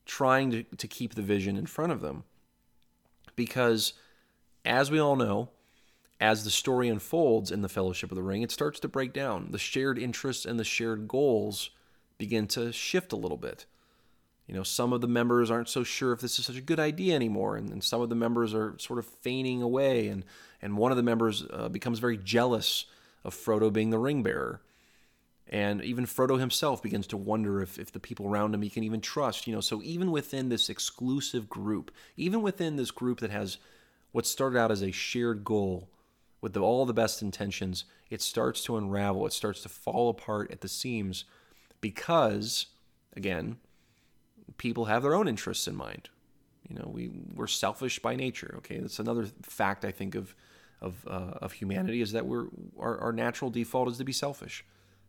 trying 0.05 0.51
to, 0.51 0.63
to 0.63 0.87
keep 0.87 1.15
the 1.15 1.21
vision 1.21 1.57
in 1.57 1.65
front 1.65 1.91
of 1.91 2.01
them. 2.01 2.23
Because 3.35 3.93
as 4.63 4.89
we 4.89 4.99
all 4.99 5.15
know, 5.15 5.49
as 6.19 6.43
the 6.43 6.49
story 6.49 6.87
unfolds 6.87 7.51
in 7.51 7.61
the 7.61 7.69
Fellowship 7.69 8.11
of 8.11 8.15
the 8.15 8.23
Ring, 8.23 8.41
it 8.41 8.51
starts 8.51 8.79
to 8.79 8.87
break 8.87 9.13
down. 9.13 9.49
The 9.51 9.57
shared 9.57 9.99
interests 9.99 10.45
and 10.45 10.59
the 10.59 10.63
shared 10.63 11.07
goals 11.07 11.71
begin 12.17 12.47
to 12.47 12.71
shift 12.71 13.11
a 13.11 13.17
little 13.17 13.37
bit. 13.37 13.65
You 14.47 14.53
know, 14.53 14.63
some 14.63 14.93
of 14.93 15.01
the 15.01 15.07
members 15.07 15.49
aren't 15.49 15.69
so 15.69 15.83
sure 15.83 16.13
if 16.13 16.21
this 16.21 16.37
is 16.37 16.45
such 16.45 16.57
a 16.57 16.61
good 16.61 16.79
idea 16.79 17.15
anymore, 17.15 17.57
and, 17.57 17.69
and 17.69 17.83
some 17.83 18.01
of 18.01 18.09
the 18.09 18.15
members 18.15 18.53
are 18.53 18.75
sort 18.77 18.99
of 18.99 19.05
feigning 19.05 19.61
away, 19.61 20.07
and, 20.07 20.23
and 20.61 20.77
one 20.77 20.91
of 20.91 20.97
the 20.97 21.03
members 21.03 21.43
uh, 21.51 21.67
becomes 21.67 21.99
very 21.99 22.17
jealous 22.17 22.85
of 23.23 23.33
Frodo 23.33 23.73
being 23.73 23.89
the 23.89 23.97
ring 23.97 24.21
bearer. 24.21 24.61
And 25.47 25.83
even 25.83 26.05
Frodo 26.05 26.39
himself 26.39 26.81
begins 26.81 27.05
to 27.07 27.17
wonder 27.17 27.61
if, 27.61 27.77
if 27.77 27.91
the 27.91 27.99
people 27.99 28.27
around 28.27 28.55
him 28.55 28.63
he 28.63 28.69
can 28.69 28.83
even 28.83 29.01
trust. 29.01 29.45
You 29.45 29.53
know, 29.53 29.61
so 29.61 29.81
even 29.83 30.11
within 30.11 30.49
this 30.49 30.69
exclusive 30.69 31.47
group, 31.47 31.91
even 32.17 32.41
within 32.41 32.77
this 32.77 32.91
group 32.91 33.19
that 33.19 33.29
has 33.29 33.57
what 34.11 34.25
started 34.25 34.57
out 34.57 34.71
as 34.71 34.81
a 34.81 34.91
shared 34.91 35.43
goal 35.43 35.89
with 36.41 36.53
the, 36.53 36.61
all 36.61 36.85
the 36.85 36.93
best 36.93 37.21
intentions, 37.21 37.85
it 38.09 38.21
starts 38.21 38.63
to 38.63 38.77
unravel. 38.77 39.25
It 39.27 39.33
starts 39.33 39.61
to 39.61 39.69
fall 39.69 40.09
apart 40.09 40.51
at 40.51 40.61
the 40.61 40.67
seams 40.67 41.25
because, 41.79 42.67
again, 43.15 43.57
people 44.57 44.85
have 44.85 45.03
their 45.03 45.15
own 45.15 45.27
interests 45.27 45.67
in 45.67 45.75
mind. 45.75 46.09
You 46.67 46.77
know, 46.77 46.89
we 46.91 47.11
we're 47.35 47.47
selfish 47.47 47.99
by 47.99 48.15
nature. 48.15 48.55
Okay, 48.57 48.79
that's 48.79 48.99
another 48.99 49.27
fact 49.43 49.85
I 49.85 49.91
think 49.91 50.15
of 50.15 50.35
of 50.81 51.05
uh, 51.07 51.37
of 51.41 51.53
humanity 51.53 52.01
is 52.01 52.11
that 52.13 52.25
we're 52.25 52.47
our, 52.79 52.97
our 52.99 53.11
natural 53.11 53.51
default 53.51 53.89
is 53.89 53.97
to 53.99 54.03
be 54.03 54.11
selfish. 54.11 54.65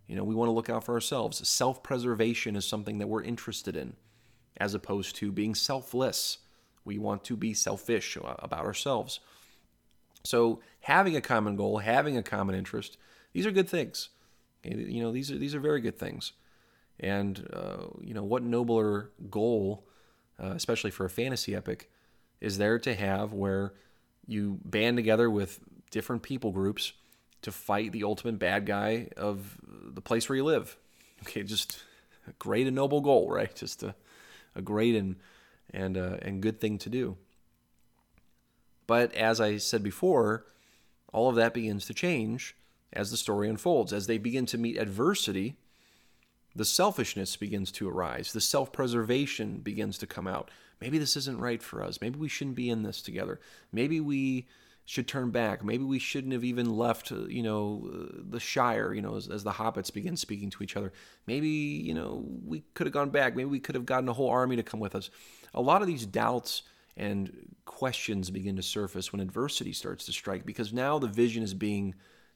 You 0.06 0.16
know, 0.16 0.24
we 0.24 0.34
want 0.34 0.48
to 0.48 0.52
look 0.52 0.70
out 0.70 0.84
for 0.84 0.94
ourselves. 0.94 1.46
Self 1.48 1.82
preservation 1.82 2.56
is 2.56 2.64
something 2.64 2.98
that 2.98 3.08
we're 3.08 3.22
interested 3.22 3.76
in, 3.76 3.94
as 4.56 4.74
opposed 4.74 5.16
to 5.16 5.32
being 5.32 5.54
selfless. 5.54 6.38
We 6.84 6.98
want 6.98 7.24
to 7.24 7.36
be 7.36 7.52
selfish 7.52 8.16
about 8.22 8.64
ourselves. 8.64 9.20
So 10.24 10.60
having 10.80 11.16
a 11.16 11.20
common 11.20 11.56
goal, 11.56 11.78
having 11.78 12.16
a 12.16 12.22
common 12.22 12.54
interest, 12.54 12.96
these 13.32 13.46
are 13.46 13.50
good 13.50 13.68
things. 13.68 14.10
You 14.62 15.02
know, 15.02 15.12
these 15.12 15.30
are 15.30 15.38
these 15.38 15.54
are 15.54 15.60
very 15.60 15.80
good 15.80 15.98
things. 15.98 16.32
And 17.00 17.48
uh, 17.52 17.88
you 18.00 18.14
know, 18.14 18.24
what 18.24 18.42
nobler 18.42 19.10
goal 19.28 19.86
uh, 20.42 20.52
especially 20.54 20.90
for 20.90 21.06
a 21.06 21.10
fantasy 21.10 21.54
epic, 21.54 21.90
is 22.40 22.58
there 22.58 22.78
to 22.78 22.94
have 22.94 23.32
where 23.32 23.72
you 24.26 24.58
band 24.64 24.96
together 24.96 25.30
with 25.30 25.60
different 25.90 26.22
people 26.22 26.52
groups 26.52 26.92
to 27.46 27.52
fight 27.52 27.92
the 27.92 28.04
ultimate 28.04 28.38
bad 28.38 28.66
guy 28.66 29.08
of 29.16 29.56
the 29.66 30.00
place 30.00 30.28
where 30.28 30.36
you 30.36 30.44
live. 30.44 30.76
Okay, 31.22 31.42
just 31.42 31.82
a 32.28 32.32
great 32.38 32.66
and 32.66 32.76
noble 32.76 33.00
goal, 33.00 33.30
right? 33.30 33.54
Just 33.54 33.82
a, 33.82 33.94
a 34.54 34.62
great 34.62 34.94
and 34.94 35.16
and 35.72 35.96
uh, 35.96 36.18
and 36.22 36.42
good 36.42 36.60
thing 36.60 36.78
to 36.78 36.90
do. 36.90 37.16
But 38.86 39.14
as 39.14 39.40
I 39.40 39.56
said 39.56 39.82
before, 39.82 40.44
all 41.12 41.28
of 41.28 41.36
that 41.36 41.54
begins 41.54 41.86
to 41.86 41.94
change 41.94 42.54
as 42.92 43.10
the 43.10 43.16
story 43.16 43.48
unfolds, 43.48 43.92
as 43.92 44.06
they 44.06 44.18
begin 44.18 44.46
to 44.46 44.58
meet 44.58 44.76
adversity 44.76 45.56
the 46.56 46.64
selfishness 46.64 47.36
begins 47.36 47.70
to 47.72 47.88
arise. 47.88 48.32
The 48.32 48.40
self 48.40 48.72
preservation 48.72 49.58
begins 49.58 49.98
to 49.98 50.06
come 50.06 50.26
out. 50.26 50.50
Maybe 50.80 50.98
this 50.98 51.16
isn't 51.16 51.38
right 51.38 51.62
for 51.62 51.82
us. 51.82 52.00
Maybe 52.00 52.18
we 52.18 52.28
shouldn't 52.28 52.56
be 52.56 52.70
in 52.70 52.82
this 52.82 53.02
together. 53.02 53.40
Maybe 53.72 54.00
we 54.00 54.46
should 54.86 55.06
turn 55.06 55.30
back. 55.30 55.62
Maybe 55.62 55.84
we 55.84 55.98
shouldn't 55.98 56.32
have 56.32 56.44
even 56.44 56.76
left, 56.76 57.12
uh, 57.12 57.26
you 57.26 57.42
know, 57.42 57.90
uh, 57.92 58.22
the 58.30 58.40
Shire, 58.40 58.94
you 58.94 59.02
know, 59.02 59.16
as, 59.16 59.28
as, 59.28 59.44
the 59.44 59.50
hobbits 59.50 59.92
begin 59.92 60.16
speaking 60.16 60.48
to 60.50 60.62
each 60.62 60.76
other. 60.76 60.92
Maybe, 61.26 61.48
you 61.48 61.92
know, 61.92 62.24
we 62.44 62.62
could 62.74 62.86
have 62.86 62.94
gone 62.94 63.10
back. 63.10 63.36
Maybe 63.36 63.50
we 63.50 63.60
could 63.60 63.74
have 63.74 63.84
gotten 63.84 64.08
a 64.08 64.12
whole 64.12 64.30
army 64.30 64.56
to 64.56 64.62
come 64.62 64.80
with 64.80 64.94
us. 64.94 65.10
A 65.54 65.60
lot 65.60 65.82
of 65.82 65.88
these 65.88 66.06
doubts 66.06 66.62
and 66.96 67.52
questions 67.64 68.30
begin 68.30 68.56
to 68.56 68.62
surface 68.62 69.12
when 69.12 69.20
adversity 69.20 69.72
starts 69.72 70.06
to 70.06 70.12
strike 70.12 70.46
because 70.46 70.72
now 70.72 70.98
the 70.98 71.08
vision 71.08 71.42
is 71.42 71.52
being 71.52 71.94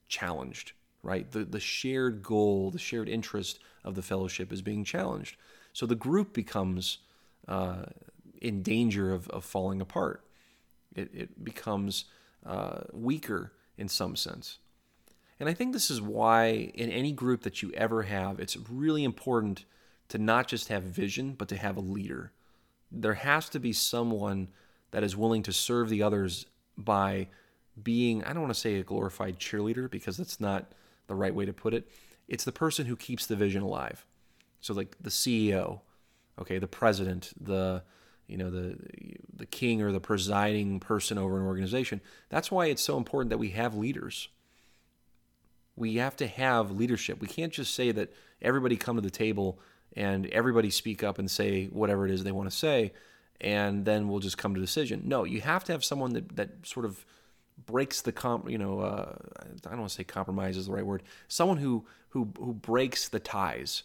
challenged 0.09 0.73
right? 1.03 1.31
The, 1.31 1.45
the 1.45 1.61
shared 1.61 2.23
goal, 2.23 2.71
the 2.71 2.79
shared 2.79 3.09
interest 3.09 3.61
of 3.85 3.95
the 3.95 4.03
fellowship 4.03 4.53
is 4.53 4.63
being 4.63 4.85
challenged. 4.85 5.37
So 5.73 5.87
the 5.87 5.95
group 5.95 6.33
becomes 6.33 6.99
uh, 7.49 7.85
in 8.41 8.63
danger 8.63 9.13
of, 9.13 9.29
of 9.31 9.45
falling 9.45 9.81
apart. 9.81 10.25
It, 10.95 11.11
it 11.15 11.45
becomes 11.45 12.07
uh, 12.45 12.81
weaker 12.93 13.53
in 13.77 13.89
some 13.89 14.17
sense. 14.17 14.59
And 15.39 15.49
I 15.49 15.55
think 15.55 15.73
this 15.73 15.91
is 15.91 16.03
why, 16.03 16.71
in 16.75 16.91
any 16.91 17.13
group 17.13 17.43
that 17.43 17.63
you 17.63 17.73
ever 17.73 18.03
have, 18.03 18.39
it's 18.41 18.57
really 18.69 19.05
important 19.05 19.65
to 20.09 20.19
not 20.19 20.49
just 20.49 20.69
have 20.69 20.83
vision, 20.83 21.33
but 21.33 21.49
to 21.49 21.57
have 21.57 21.77
a 21.77 21.81
leader. 21.81 22.33
There 22.93 23.15
has 23.15 23.49
to 23.51 23.61
be 23.61 23.73
someone 23.73 24.49
that 24.91 25.03
is 25.03 25.17
willing 25.17 25.43
to 25.45 25.53
serve 25.53 25.89
the 25.89 26.03
others 26.03 26.47
by 26.77 27.29
being, 27.83 28.23
I 28.25 28.33
don't 28.33 28.43
want 28.43 28.55
to 28.55 28.61
say 28.61 28.75
a 28.77 28.83
glorified 28.83 29.39
cheerleader 29.39 29.91
because 29.91 30.17
that's 30.17 30.41
not 30.41 30.73
the 31.07 31.15
right 31.15 31.35
way 31.35 31.47
to 31.47 31.53
put 31.53 31.73
it. 31.73 31.89
It's 32.29 32.45
the 32.45 32.53
person 32.53 32.87
who 32.87 32.97
keeps 32.97 33.27
the 33.27 33.37
vision 33.37 33.63
alive. 33.63 34.05
So 34.61 34.75
like 34.75 34.97
the 35.01 35.11
CEO, 35.11 35.81
okay, 36.39 36.59
the 36.59 36.67
president, 36.67 37.33
the 37.41 37.83
you 38.31 38.37
know 38.37 38.51
the 38.51 38.77
the 39.35 39.47
king 39.47 39.83
or 39.83 39.93
the 39.93 40.01
presiding 40.01 40.81
person 40.81 41.19
over 41.19 41.39
an 41.39 41.47
organization. 41.47 42.01
That's 42.29 42.51
why 42.51 42.67
it's 42.67 42.83
so 42.83 42.97
important 42.97 43.31
that 43.31 43.39
we 43.39 43.51
have 43.51 43.75
leaders. 43.75 44.29
We 45.77 45.97
have 45.97 46.17
to 46.17 46.27
have 46.27 46.71
leadership. 46.71 47.21
We 47.21 47.27
can't 47.27 47.53
just 47.53 47.75
say 47.75 47.91
that 47.93 48.13
everybody 48.43 48.77
come 48.77 48.97
to 48.97 49.03
the 49.03 49.11
table 49.11 49.59
and 49.97 50.27
everybody 50.27 50.71
speak 50.71 51.03
up 51.03 51.19
and 51.19 51.31
say 51.31 51.67
whatever 51.67 52.05
it 52.07 52.13
is 52.13 52.23
they 52.23 52.33
want 52.33 52.51
to 52.51 52.57
say 52.57 52.93
and 53.41 53.87
then 53.87 54.09
we'll 54.09 54.21
just 54.21 54.37
come 54.37 54.55
to 54.55 54.61
a 54.61 54.63
decision. 54.63 55.03
No, 55.07 55.25
you 55.25 55.41
have 55.41 55.65
to 55.65 55.73
have 55.73 55.83
someone 55.83 56.13
that, 56.13 56.37
that 56.37 56.51
sort 56.67 56.85
of 56.85 57.05
breaks 57.67 58.01
the 58.03 58.13
comp 58.13 58.51
you 58.51 58.59
know 58.59 58.81
uh, 58.81 59.15
i 59.39 59.69
don't 59.69 59.81
want 59.81 59.91
to 59.91 59.95
say 59.95 60.05
compromise 60.05 60.57
is 60.57 60.67
the 60.67 60.73
right 60.73 60.87
word 60.87 61.03
someone 61.29 61.59
who 61.59 61.85
who 62.09 62.33
who 62.39 62.55
breaks 62.55 63.09
the 63.09 63.21
ties 63.21 63.83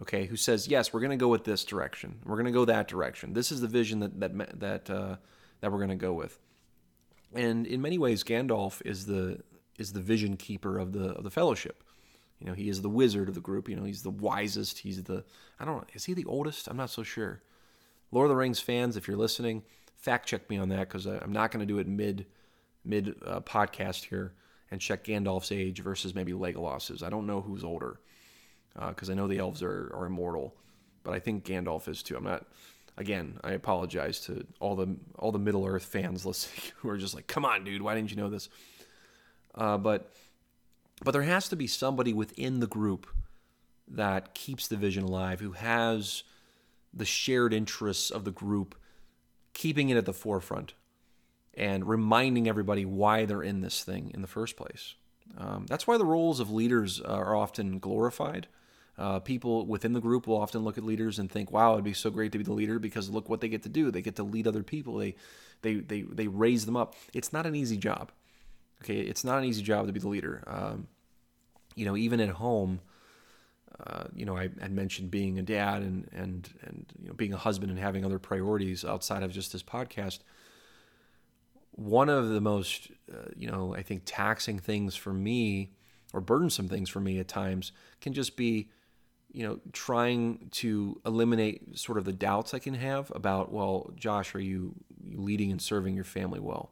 okay 0.00 0.26
who 0.26 0.36
says 0.36 0.68
yes 0.68 0.92
we're 0.92 1.00
going 1.00 1.10
to 1.10 1.16
go 1.16 1.28
with 1.28 1.44
this 1.44 1.64
direction. 1.64 2.18
We're 2.24 2.36
going 2.36 2.46
to 2.46 2.52
go 2.52 2.64
that 2.64 2.88
direction. 2.88 3.32
This 3.32 3.52
is 3.52 3.60
the 3.60 3.68
vision 3.68 4.00
that 4.00 4.20
that 4.20 4.60
that 4.60 4.90
uh, 4.90 5.16
that 5.60 5.70
we're 5.70 5.78
going 5.78 5.90
to 5.90 5.96
go 5.96 6.12
with. 6.12 6.38
And 7.34 7.66
in 7.66 7.80
many 7.82 7.98
ways 7.98 8.24
gandalf 8.24 8.82
is 8.84 9.06
the 9.06 9.40
is 9.78 9.92
the 9.92 10.00
vision 10.00 10.36
keeper 10.36 10.78
of 10.78 10.92
the 10.92 11.10
of 11.10 11.24
the 11.24 11.30
fellowship. 11.30 11.82
You 12.38 12.46
know 12.46 12.54
he 12.54 12.68
is 12.68 12.82
the 12.82 12.88
wizard 12.88 13.28
of 13.28 13.34
the 13.34 13.40
group. 13.40 13.68
You 13.68 13.76
know 13.76 13.84
he's 13.84 14.02
the 14.02 14.10
wisest. 14.10 14.78
He's 14.78 15.02
the 15.02 15.24
i 15.60 15.64
don't 15.64 15.76
know 15.76 15.84
is 15.92 16.04
he 16.04 16.14
the 16.14 16.24
oldest? 16.24 16.68
I'm 16.68 16.76
not 16.76 16.90
so 16.90 17.02
sure. 17.02 17.42
Lord 18.10 18.26
of 18.26 18.30
the 18.30 18.36
rings 18.36 18.60
fans 18.60 18.96
if 18.96 19.08
you're 19.08 19.16
listening 19.16 19.62
fact 20.02 20.26
check 20.26 20.50
me 20.50 20.58
on 20.58 20.68
that 20.68 20.88
because 20.88 21.06
i'm 21.06 21.32
not 21.32 21.52
going 21.52 21.60
to 21.60 21.72
do 21.72 21.78
it 21.78 21.86
mid 21.86 22.26
mid 22.84 23.14
uh, 23.24 23.40
podcast 23.40 24.04
here 24.04 24.34
and 24.70 24.80
check 24.80 25.04
Gandalf's 25.04 25.52
age 25.52 25.80
versus 25.80 26.14
maybe 26.14 26.32
Legolas's. 26.32 27.02
I 27.02 27.10
don't 27.10 27.26
know 27.26 27.42
who's 27.42 27.62
older 27.62 28.00
because 28.74 29.08
uh, 29.08 29.12
I 29.12 29.14
know 29.14 29.28
the 29.28 29.38
elves 29.38 29.62
are, 29.62 29.92
are 29.94 30.06
immortal, 30.06 30.54
but 31.04 31.12
I 31.14 31.18
think 31.18 31.44
Gandalf 31.44 31.88
is 31.88 32.02
too. 32.02 32.16
I'm 32.16 32.24
not. 32.24 32.46
Again, 32.98 33.38
I 33.42 33.52
apologize 33.52 34.20
to 34.26 34.46
all 34.60 34.76
the 34.76 34.96
all 35.18 35.32
the 35.32 35.38
Middle 35.38 35.66
Earth 35.66 35.84
fans 35.84 36.26
listening 36.26 36.72
who 36.76 36.88
are 36.88 36.98
just 36.98 37.14
like, 37.14 37.26
"Come 37.26 37.44
on, 37.44 37.64
dude, 37.64 37.82
why 37.82 37.94
didn't 37.94 38.10
you 38.10 38.16
know 38.16 38.30
this?" 38.30 38.48
Uh, 39.54 39.78
but 39.78 40.12
but 41.02 41.12
there 41.12 41.22
has 41.22 41.48
to 41.48 41.56
be 41.56 41.66
somebody 41.66 42.12
within 42.12 42.60
the 42.60 42.66
group 42.66 43.06
that 43.88 44.34
keeps 44.34 44.68
the 44.68 44.76
vision 44.76 45.04
alive, 45.04 45.40
who 45.40 45.52
has 45.52 46.22
the 46.94 47.04
shared 47.04 47.52
interests 47.52 48.10
of 48.10 48.24
the 48.24 48.30
group, 48.30 48.74
keeping 49.54 49.88
it 49.88 49.96
at 49.96 50.06
the 50.06 50.12
forefront 50.12 50.74
and 51.54 51.86
reminding 51.86 52.48
everybody 52.48 52.84
why 52.84 53.24
they're 53.24 53.42
in 53.42 53.60
this 53.60 53.84
thing 53.84 54.10
in 54.14 54.22
the 54.22 54.28
first 54.28 54.56
place. 54.56 54.94
Um, 55.36 55.66
that's 55.68 55.86
why 55.86 55.98
the 55.98 56.04
roles 56.04 56.40
of 56.40 56.50
leaders 56.50 57.00
are 57.00 57.34
often 57.36 57.78
glorified. 57.78 58.48
Uh, 58.98 59.18
people 59.18 59.66
within 59.66 59.94
the 59.94 60.00
group 60.00 60.26
will 60.26 60.36
often 60.36 60.62
look 60.62 60.76
at 60.76 60.84
leaders 60.84 61.18
and 61.18 61.30
think, 61.30 61.50
"Wow, 61.50 61.72
it'd 61.72 61.84
be 61.84 61.94
so 61.94 62.10
great 62.10 62.32
to 62.32 62.38
be 62.38 62.44
the 62.44 62.52
leader 62.52 62.78
because 62.78 63.08
look 63.08 63.28
what 63.28 63.40
they 63.40 63.48
get 63.48 63.62
to 63.62 63.68
do. 63.68 63.90
They 63.90 64.02
get 64.02 64.16
to 64.16 64.22
lead 64.22 64.46
other 64.46 64.62
people. 64.62 64.98
They, 64.98 65.14
they, 65.62 65.76
they, 65.76 66.02
they 66.02 66.26
raise 66.26 66.66
them 66.66 66.76
up. 66.76 66.94
It's 67.14 67.32
not 67.32 67.46
an 67.46 67.54
easy 67.54 67.76
job. 67.76 68.12
Okay, 68.82 69.00
it's 69.00 69.24
not 69.24 69.38
an 69.38 69.44
easy 69.44 69.62
job 69.62 69.86
to 69.86 69.92
be 69.92 70.00
the 70.00 70.08
leader. 70.08 70.42
Um, 70.46 70.88
you 71.74 71.86
know, 71.86 71.96
even 71.96 72.20
at 72.20 72.30
home, 72.30 72.80
uh, 73.86 74.04
you 74.14 74.26
know, 74.26 74.36
I 74.36 74.50
had 74.60 74.72
mentioned 74.72 75.10
being 75.10 75.38
a 75.38 75.42
dad 75.42 75.82
and 75.82 76.08
and 76.12 76.48
and 76.62 76.86
you 77.00 77.08
know 77.08 77.14
being 77.14 77.32
a 77.32 77.38
husband 77.38 77.70
and 77.70 77.80
having 77.80 78.04
other 78.04 78.18
priorities 78.18 78.84
outside 78.84 79.22
of 79.22 79.32
just 79.32 79.52
this 79.52 79.62
podcast 79.62 80.18
one 81.72 82.08
of 82.08 82.28
the 82.28 82.40
most, 82.40 82.90
uh, 83.12 83.30
you 83.36 83.50
know, 83.50 83.74
I 83.74 83.82
think 83.82 84.02
taxing 84.04 84.58
things 84.58 84.94
for 84.94 85.12
me 85.12 85.72
or 86.12 86.20
burdensome 86.20 86.68
things 86.68 86.88
for 86.90 87.00
me 87.00 87.18
at 87.18 87.28
times 87.28 87.72
can 88.00 88.12
just 88.12 88.36
be, 88.36 88.68
you 89.32 89.46
know, 89.46 89.58
trying 89.72 90.48
to 90.52 91.00
eliminate 91.06 91.78
sort 91.78 91.98
of 91.98 92.04
the 92.04 92.12
doubts 92.12 92.52
I 92.52 92.58
can 92.58 92.74
have 92.74 93.10
about, 93.14 93.50
well, 93.50 93.90
Josh, 93.96 94.34
are 94.34 94.40
you 94.40 94.74
leading 95.10 95.50
and 95.50 95.60
serving 95.60 95.94
your 95.94 96.04
family 96.04 96.38
well? 96.38 96.70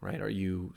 Right? 0.00 0.20
Are 0.20 0.28
you, 0.28 0.74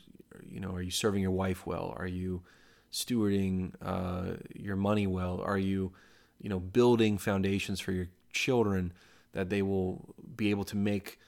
you 0.47 0.59
know, 0.59 0.71
are 0.71 0.81
you 0.81 0.91
serving 0.91 1.21
your 1.21 1.31
wife 1.31 1.65
well? 1.65 1.93
Are 1.97 2.07
you 2.07 2.43
stewarding 2.91 3.73
uh, 3.81 4.37
your 4.55 4.75
money 4.75 5.07
well? 5.07 5.41
Are 5.43 5.57
you, 5.57 5.91
you 6.39 6.49
know, 6.49 6.59
building 6.59 7.17
foundations 7.17 7.79
for 7.79 7.91
your 7.91 8.07
children 8.31 8.93
that 9.33 9.49
they 9.49 9.61
will 9.61 10.15
be 10.35 10.51
able 10.51 10.63
to 10.65 10.77
make 10.77 11.19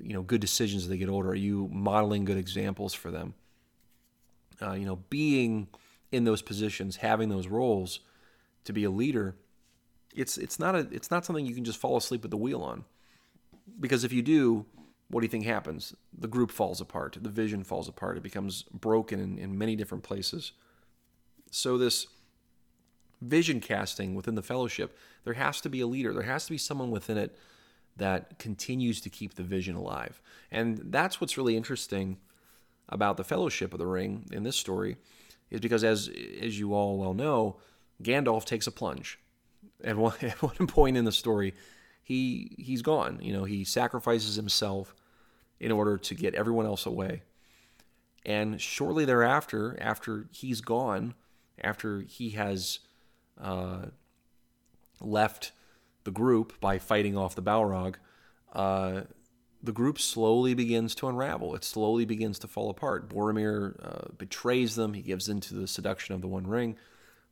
you 0.00 0.12
know 0.12 0.22
good 0.22 0.40
decisions 0.40 0.82
as 0.84 0.88
they 0.88 0.98
get 0.98 1.08
older? 1.08 1.30
Are 1.30 1.34
you 1.34 1.68
modeling 1.72 2.24
good 2.24 2.36
examples 2.36 2.94
for 2.94 3.10
them? 3.10 3.34
Uh, 4.60 4.72
you 4.72 4.84
know, 4.84 4.96
being 5.08 5.68
in 6.10 6.24
those 6.24 6.42
positions, 6.42 6.96
having 6.96 7.28
those 7.28 7.46
roles 7.46 8.00
to 8.68 8.72
be 8.72 8.84
a 8.84 8.90
leader, 8.90 9.34
it's 10.14 10.38
it's 10.38 10.58
not 10.58 10.74
a 10.74 10.86
it's 10.92 11.10
not 11.10 11.24
something 11.24 11.44
you 11.44 11.54
can 11.54 11.64
just 11.64 11.80
fall 11.80 11.96
asleep 11.96 12.24
at 12.24 12.30
the 12.30 12.36
wheel 12.36 12.60
on. 12.60 12.84
Because 13.80 14.04
if 14.04 14.12
you 14.12 14.22
do, 14.22 14.64
what 15.08 15.20
do 15.20 15.24
you 15.24 15.30
think 15.30 15.44
happens? 15.44 15.94
The 16.16 16.28
group 16.28 16.50
falls 16.50 16.80
apart, 16.80 17.18
the 17.20 17.30
vision 17.30 17.64
falls 17.64 17.88
apart, 17.88 18.16
it 18.16 18.22
becomes 18.22 18.62
broken 18.72 19.18
in, 19.20 19.38
in 19.38 19.58
many 19.58 19.74
different 19.74 20.04
places. 20.04 20.52
So 21.50 21.78
this 21.78 22.06
vision 23.20 23.60
casting 23.60 24.14
within 24.14 24.34
the 24.34 24.42
fellowship, 24.42 24.96
there 25.24 25.34
has 25.34 25.60
to 25.62 25.68
be 25.68 25.80
a 25.80 25.86
leader. 25.86 26.12
There 26.12 26.22
has 26.22 26.44
to 26.44 26.52
be 26.52 26.58
someone 26.58 26.90
within 26.90 27.18
it 27.18 27.36
that 27.96 28.38
continues 28.38 29.00
to 29.00 29.10
keep 29.10 29.34
the 29.34 29.42
vision 29.42 29.74
alive. 29.74 30.20
And 30.50 30.80
that's 30.84 31.20
what's 31.20 31.36
really 31.36 31.56
interesting 31.56 32.18
about 32.88 33.16
the 33.16 33.24
fellowship 33.24 33.72
of 33.72 33.78
the 33.78 33.86
ring 33.86 34.26
in 34.30 34.44
this 34.44 34.56
story 34.56 34.96
is 35.50 35.60
because 35.60 35.84
as 35.84 36.10
as 36.40 36.58
you 36.58 36.74
all 36.74 36.98
well 36.98 37.14
know, 37.14 37.56
Gandalf 38.02 38.44
takes 38.44 38.66
a 38.66 38.72
plunge. 38.72 39.18
At 39.82 39.96
one, 39.96 40.14
at 40.22 40.42
one 40.42 40.66
point 40.66 40.96
in 40.96 41.04
the 41.04 41.12
story, 41.12 41.54
he 42.02 42.56
he's 42.58 42.82
gone. 42.82 43.18
You 43.22 43.32
know, 43.32 43.44
he 43.44 43.64
sacrifices 43.64 44.36
himself 44.36 44.94
in 45.60 45.72
order 45.72 45.98
to 45.98 46.14
get 46.14 46.34
everyone 46.34 46.66
else 46.66 46.86
away. 46.86 47.22
And 48.24 48.60
shortly 48.60 49.04
thereafter, 49.04 49.76
after 49.80 50.26
he's 50.32 50.60
gone, 50.60 51.14
after 51.62 52.00
he 52.02 52.30
has 52.30 52.80
uh, 53.40 53.86
left 55.00 55.52
the 56.04 56.10
group 56.10 56.60
by 56.60 56.78
fighting 56.78 57.16
off 57.16 57.34
the 57.34 57.42
Balrog, 57.42 57.96
uh, 58.52 59.02
the 59.62 59.72
group 59.72 59.98
slowly 59.98 60.54
begins 60.54 60.94
to 60.96 61.08
unravel. 61.08 61.54
It 61.54 61.64
slowly 61.64 62.04
begins 62.04 62.38
to 62.40 62.48
fall 62.48 62.70
apart. 62.70 63.08
Boromir 63.08 63.74
uh, 63.82 64.12
betrays 64.16 64.76
them. 64.76 64.94
He 64.94 65.02
gives 65.02 65.28
in 65.28 65.40
to 65.40 65.54
the 65.54 65.66
seduction 65.66 66.14
of 66.14 66.20
the 66.20 66.28
One 66.28 66.46
Ring. 66.46 66.76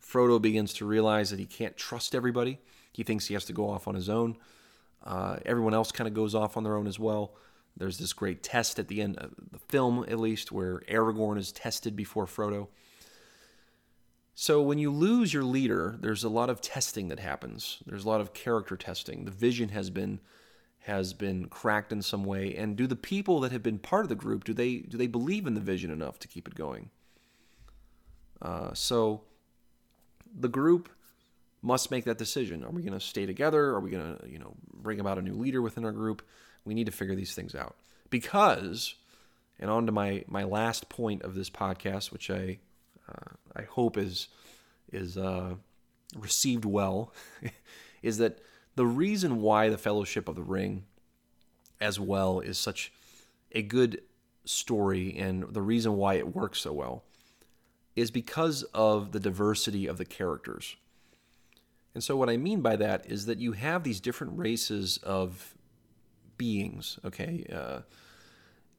Frodo 0.02 0.40
begins 0.40 0.72
to 0.74 0.86
realize 0.86 1.30
that 1.30 1.38
he 1.38 1.46
can't 1.46 1.76
trust 1.76 2.14
everybody. 2.14 2.60
He 2.92 3.02
thinks 3.02 3.26
he 3.26 3.34
has 3.34 3.44
to 3.46 3.52
go 3.52 3.68
off 3.68 3.88
on 3.88 3.94
his 3.94 4.08
own. 4.08 4.36
Uh, 5.04 5.36
everyone 5.44 5.74
else 5.74 5.92
kind 5.92 6.08
of 6.08 6.14
goes 6.14 6.34
off 6.34 6.56
on 6.56 6.64
their 6.64 6.76
own 6.76 6.86
as 6.86 6.98
well. 6.98 7.34
There's 7.76 7.98
this 7.98 8.12
great 8.12 8.42
test 8.42 8.78
at 8.78 8.88
the 8.88 9.02
end 9.02 9.18
of 9.18 9.32
the 9.52 9.58
film, 9.58 10.04
at 10.08 10.18
least, 10.18 10.50
where 10.50 10.80
Aragorn 10.88 11.38
is 11.38 11.52
tested 11.52 11.94
before 11.94 12.26
Frodo. 12.26 12.68
So 14.34 14.62
when 14.62 14.78
you 14.78 14.90
lose 14.90 15.32
your 15.32 15.44
leader, 15.44 15.96
there's 16.00 16.24
a 16.24 16.28
lot 16.28 16.50
of 16.50 16.60
testing 16.60 17.08
that 17.08 17.20
happens. 17.20 17.78
There's 17.86 18.04
a 18.04 18.08
lot 18.08 18.20
of 18.20 18.34
character 18.34 18.76
testing. 18.76 19.24
The 19.24 19.30
vision 19.30 19.70
has 19.70 19.90
been 19.90 20.20
has 20.80 21.12
been 21.12 21.48
cracked 21.48 21.90
in 21.90 22.00
some 22.00 22.22
way, 22.22 22.54
and 22.54 22.76
do 22.76 22.86
the 22.86 22.94
people 22.94 23.40
that 23.40 23.50
have 23.50 23.62
been 23.62 23.78
part 23.78 24.04
of 24.04 24.08
the 24.08 24.14
group 24.14 24.44
do 24.44 24.52
they 24.52 24.76
do 24.76 24.96
they 24.96 25.06
believe 25.06 25.46
in 25.46 25.54
the 25.54 25.60
vision 25.60 25.90
enough 25.90 26.18
to 26.20 26.28
keep 26.28 26.46
it 26.46 26.54
going? 26.54 26.90
Uh, 28.40 28.72
so 28.74 29.22
the 30.38 30.48
group 30.48 30.88
must 31.62 31.90
make 31.90 32.04
that 32.04 32.18
decision. 32.18 32.62
Are 32.62 32.70
we 32.70 32.82
going 32.82 32.92
to 32.92 33.00
stay 33.00 33.26
together? 33.26 33.70
Are 33.70 33.80
we 33.80 33.90
going 33.90 34.16
to 34.16 34.28
you 34.28 34.38
know 34.38 34.54
bring 34.72 35.00
about 35.00 35.18
a 35.18 35.22
new 35.22 35.34
leader 35.34 35.62
within 35.62 35.84
our 35.84 35.92
group? 35.92 36.22
We 36.64 36.74
need 36.74 36.86
to 36.86 36.92
figure 36.92 37.14
these 37.14 37.34
things 37.34 37.54
out 37.54 37.76
because, 38.10 38.94
and 39.58 39.70
on 39.70 39.86
to 39.86 39.92
my 39.92 40.24
my 40.28 40.44
last 40.44 40.88
point 40.88 41.22
of 41.22 41.34
this 41.34 41.50
podcast, 41.50 42.12
which 42.12 42.30
I 42.30 42.58
uh, 43.08 43.34
I 43.54 43.62
hope 43.62 43.96
is 43.96 44.28
is 44.92 45.16
uh, 45.16 45.54
received 46.16 46.64
well, 46.64 47.12
is 48.02 48.18
that 48.18 48.40
the 48.76 48.86
reason 48.86 49.40
why 49.40 49.68
the 49.70 49.78
Fellowship 49.78 50.28
of 50.28 50.36
the 50.36 50.42
Ring, 50.42 50.84
as 51.80 51.98
well, 51.98 52.40
is 52.40 52.58
such 52.58 52.92
a 53.52 53.62
good 53.62 54.02
story, 54.44 55.16
and 55.16 55.42
the 55.52 55.62
reason 55.62 55.96
why 55.96 56.14
it 56.14 56.34
works 56.34 56.60
so 56.60 56.72
well, 56.72 57.04
is 57.96 58.10
because 58.10 58.62
of 58.74 59.12
the 59.12 59.18
diversity 59.18 59.86
of 59.86 59.96
the 59.96 60.04
characters. 60.04 60.76
And 61.94 62.04
so, 62.04 62.14
what 62.14 62.28
I 62.28 62.36
mean 62.36 62.60
by 62.60 62.76
that 62.76 63.10
is 63.10 63.24
that 63.24 63.38
you 63.38 63.52
have 63.52 63.82
these 63.82 64.00
different 64.00 64.38
races 64.38 64.98
of 64.98 65.54
beings, 66.36 66.98
okay? 67.04 67.46
Uh, 67.50 67.80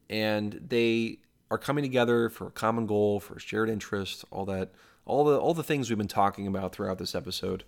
and 0.08 0.60
they 0.68 1.18
are 1.50 1.58
coming 1.58 1.82
together 1.82 2.28
for 2.28 2.46
a 2.46 2.50
common 2.52 2.86
goal, 2.86 3.18
for 3.18 3.34
a 3.34 3.40
shared 3.40 3.68
interest, 3.68 4.24
all 4.30 4.44
that, 4.46 4.70
all 5.04 5.24
the 5.24 5.36
all 5.36 5.52
the 5.52 5.64
things 5.64 5.90
we've 5.90 5.98
been 5.98 6.06
talking 6.06 6.46
about 6.46 6.72
throughout 6.72 6.98
this 6.98 7.14
episode. 7.14 7.64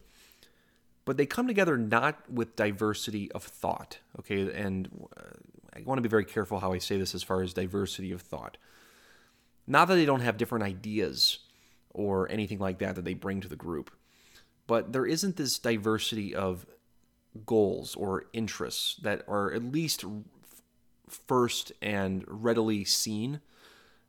But 1.04 1.16
they 1.16 1.26
come 1.26 1.48
together 1.48 1.76
not 1.76 2.30
with 2.30 2.54
diversity 2.54 3.32
of 3.32 3.42
thought, 3.42 3.98
okay? 4.20 4.52
And 4.52 5.08
uh, 5.16 5.22
I 5.74 5.82
want 5.84 5.98
to 5.98 6.02
be 6.02 6.08
very 6.08 6.24
careful 6.24 6.60
how 6.60 6.72
I 6.72 6.78
say 6.78 6.98
this 6.98 7.14
as 7.14 7.22
far 7.22 7.42
as 7.42 7.54
diversity 7.54 8.12
of 8.12 8.20
thought. 8.20 8.56
Not 9.70 9.86
that 9.86 9.94
they 9.94 10.04
don't 10.04 10.20
have 10.22 10.36
different 10.36 10.64
ideas 10.64 11.38
or 11.90 12.28
anything 12.28 12.58
like 12.58 12.80
that 12.80 12.96
that 12.96 13.04
they 13.04 13.14
bring 13.14 13.40
to 13.40 13.46
the 13.46 13.54
group, 13.54 13.92
but 14.66 14.92
there 14.92 15.06
isn't 15.06 15.36
this 15.36 15.60
diversity 15.60 16.34
of 16.34 16.66
goals 17.46 17.94
or 17.94 18.24
interests 18.32 18.96
that 19.02 19.22
are 19.28 19.52
at 19.52 19.62
least 19.62 20.04
first 21.08 21.70
and 21.80 22.24
readily 22.26 22.84
seen. 22.84 23.42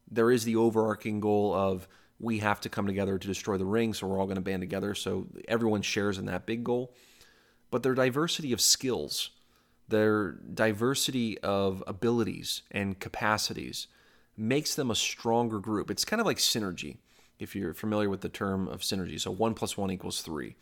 There 0.10 0.32
is 0.32 0.46
the 0.46 0.56
overarching 0.56 1.20
goal 1.20 1.54
of 1.54 1.88
we 2.18 2.40
have 2.40 2.60
to 2.62 2.70
come 2.70 2.88
together 2.88 3.20
to 3.20 3.28
destroy 3.28 3.60
the 3.60 3.66
ring, 3.66 3.94
so 3.94 4.08
we're 4.08 4.20
all 4.20 4.26
going 4.26 4.38
to 4.38 4.42
band 4.42 4.64
together. 4.64 4.96
So 4.96 5.28
everyone 5.48 5.84
shares 5.84 6.18
in 6.18 6.26
that 6.26 6.48
big 6.48 6.64
goal. 6.64 6.96
But 7.70 7.84
their 7.84 7.94
diversity 7.94 8.52
of 8.52 8.62
skills, 8.62 9.30
their 9.88 10.32
diversity 10.32 11.38
of 11.38 11.84
abilities 11.86 12.64
and 12.72 13.00
capacities 13.00 13.86
makes 14.38 14.76
them 14.76 14.92
a 14.92 14.96
stronger 14.96 15.60
group. 15.60 15.92
It's 15.92 16.06
kind 16.06 16.20
of 16.20 16.26
like 16.26 16.38
synergy, 16.38 16.98
if 17.40 17.56
you're 17.56 17.74
familiar 17.74 18.10
with 18.10 18.22
the 18.22 18.30
term 18.30 18.68
of 18.68 18.82
synergy. 18.82 19.20
So 19.20 19.32
one 19.32 19.54
plus 19.54 19.78
one 19.78 19.92
equals 19.92 20.22
three 20.22 20.56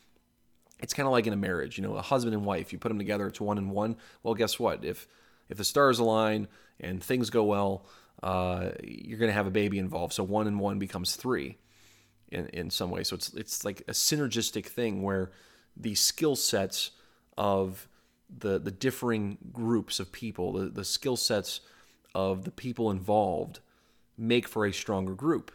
it's 0.80 0.94
kind 0.94 1.06
of 1.06 1.12
like 1.12 1.28
in 1.28 1.34
a 1.34 1.38
marriage, 1.38 1.78
you 1.78 1.84
know, 1.84 1.96
a 1.96 2.02
husband 2.02 2.34
and 2.34 2.46
wife. 2.46 2.72
You 2.72 2.80
put 2.80 2.90
them 2.90 2.98
together, 2.98 3.28
it's 3.28 3.42
one 3.42 3.58
and 3.58 3.72
one. 3.72 3.98
Well, 4.24 4.34
guess 4.34 4.60
what? 4.60 4.84
If 4.84 5.08
if 5.50 5.58
the 5.58 5.64
stars 5.64 6.00
align 6.00 6.48
and 6.80 7.04
things 7.04 7.30
go 7.30 7.44
well, 7.44 7.86
uh, 8.24 8.70
you're 8.84 9.18
going 9.18 9.30
to 9.30 9.34
have 9.34 9.48
a 9.48 9.52
baby 9.52 9.80
involved. 9.80 10.14
So 10.14 10.24
one 10.24 10.48
and 10.48 10.60
one 10.60 10.80
becomes 10.80 11.16
three, 11.16 11.58
in 12.30 12.48
in 12.48 12.70
some 12.70 12.90
way. 12.90 13.04
So 13.04 13.16
it's 13.16 13.34
it's 13.34 13.66
like 13.66 13.82
a 13.88 13.92
synergistic 13.92 14.66
thing 14.68 15.04
where 15.04 15.32
the 15.76 15.96
skill 15.96 16.36
sets 16.36 16.92
of 17.38 17.88
the 18.30 18.58
the 18.60 18.72
differing 18.72 19.38
groups 19.52 20.00
of 20.00 20.12
people, 20.12 20.54
the, 20.54 20.70
the 20.70 20.86
skill 20.86 21.18
sets 21.18 21.60
of 22.14 22.44
the 22.44 22.52
people 22.52 22.92
involved, 22.92 23.60
make 24.18 24.48
for 24.48 24.66
a 24.66 24.74
stronger 24.74 25.14
group. 25.14 25.52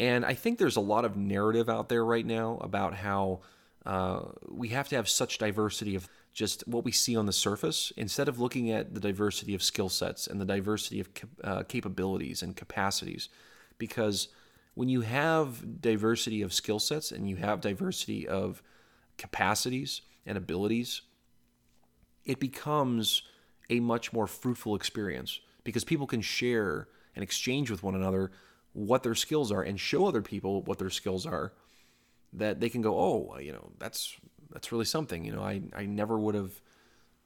And 0.00 0.24
I 0.24 0.34
think 0.34 0.58
there's 0.58 0.76
a 0.76 0.80
lot 0.80 1.04
of 1.04 1.16
narrative 1.16 1.68
out 1.68 1.88
there 1.88 2.04
right 2.04 2.26
now 2.26 2.58
about 2.60 2.94
how 2.94 3.40
uh, 3.86 4.22
we 4.48 4.68
have 4.68 4.88
to 4.88 4.96
have 4.96 5.08
such 5.08 5.38
diversity 5.38 5.94
of 5.94 6.08
just 6.32 6.66
what 6.66 6.84
we 6.84 6.90
see 6.90 7.16
on 7.16 7.26
the 7.26 7.32
surface 7.32 7.92
instead 7.96 8.28
of 8.28 8.40
looking 8.40 8.70
at 8.70 8.92
the 8.94 9.00
diversity 9.00 9.54
of 9.54 9.62
skill 9.62 9.88
sets 9.88 10.26
and 10.26 10.40
the 10.40 10.44
diversity 10.44 11.00
of 11.00 11.08
uh, 11.44 11.62
capabilities 11.62 12.42
and 12.42 12.56
capacities. 12.56 13.28
Because 13.78 14.28
when 14.74 14.88
you 14.88 15.02
have 15.02 15.80
diversity 15.80 16.42
of 16.42 16.52
skill 16.52 16.80
sets 16.80 17.12
and 17.12 17.28
you 17.28 17.36
have 17.36 17.60
diversity 17.60 18.26
of 18.26 18.62
capacities 19.16 20.02
and 20.26 20.36
abilities, 20.36 21.02
it 22.24 22.40
becomes 22.40 23.22
a 23.70 23.80
much 23.80 24.12
more 24.12 24.26
fruitful 24.26 24.74
experience 24.74 25.40
because 25.62 25.84
people 25.84 26.06
can 26.06 26.20
share 26.20 26.88
and 27.16 27.22
exchange 27.22 27.70
with 27.70 27.82
one 27.82 27.94
another 27.94 28.30
what 28.72 29.02
their 29.02 29.14
skills 29.14 29.52
are 29.52 29.62
and 29.62 29.78
show 29.78 30.06
other 30.06 30.22
people 30.22 30.62
what 30.62 30.78
their 30.78 30.90
skills 30.90 31.26
are 31.26 31.52
that 32.34 32.60
they 32.60 32.68
can 32.68 32.82
go, 32.82 32.98
oh, 32.98 33.38
you 33.38 33.52
know, 33.52 33.70
that's 33.78 34.16
that's 34.52 34.72
really 34.72 34.84
something. 34.84 35.24
You 35.24 35.32
know, 35.32 35.42
I 35.42 35.62
I 35.74 35.86
never 35.86 36.18
would 36.18 36.34
have, 36.34 36.60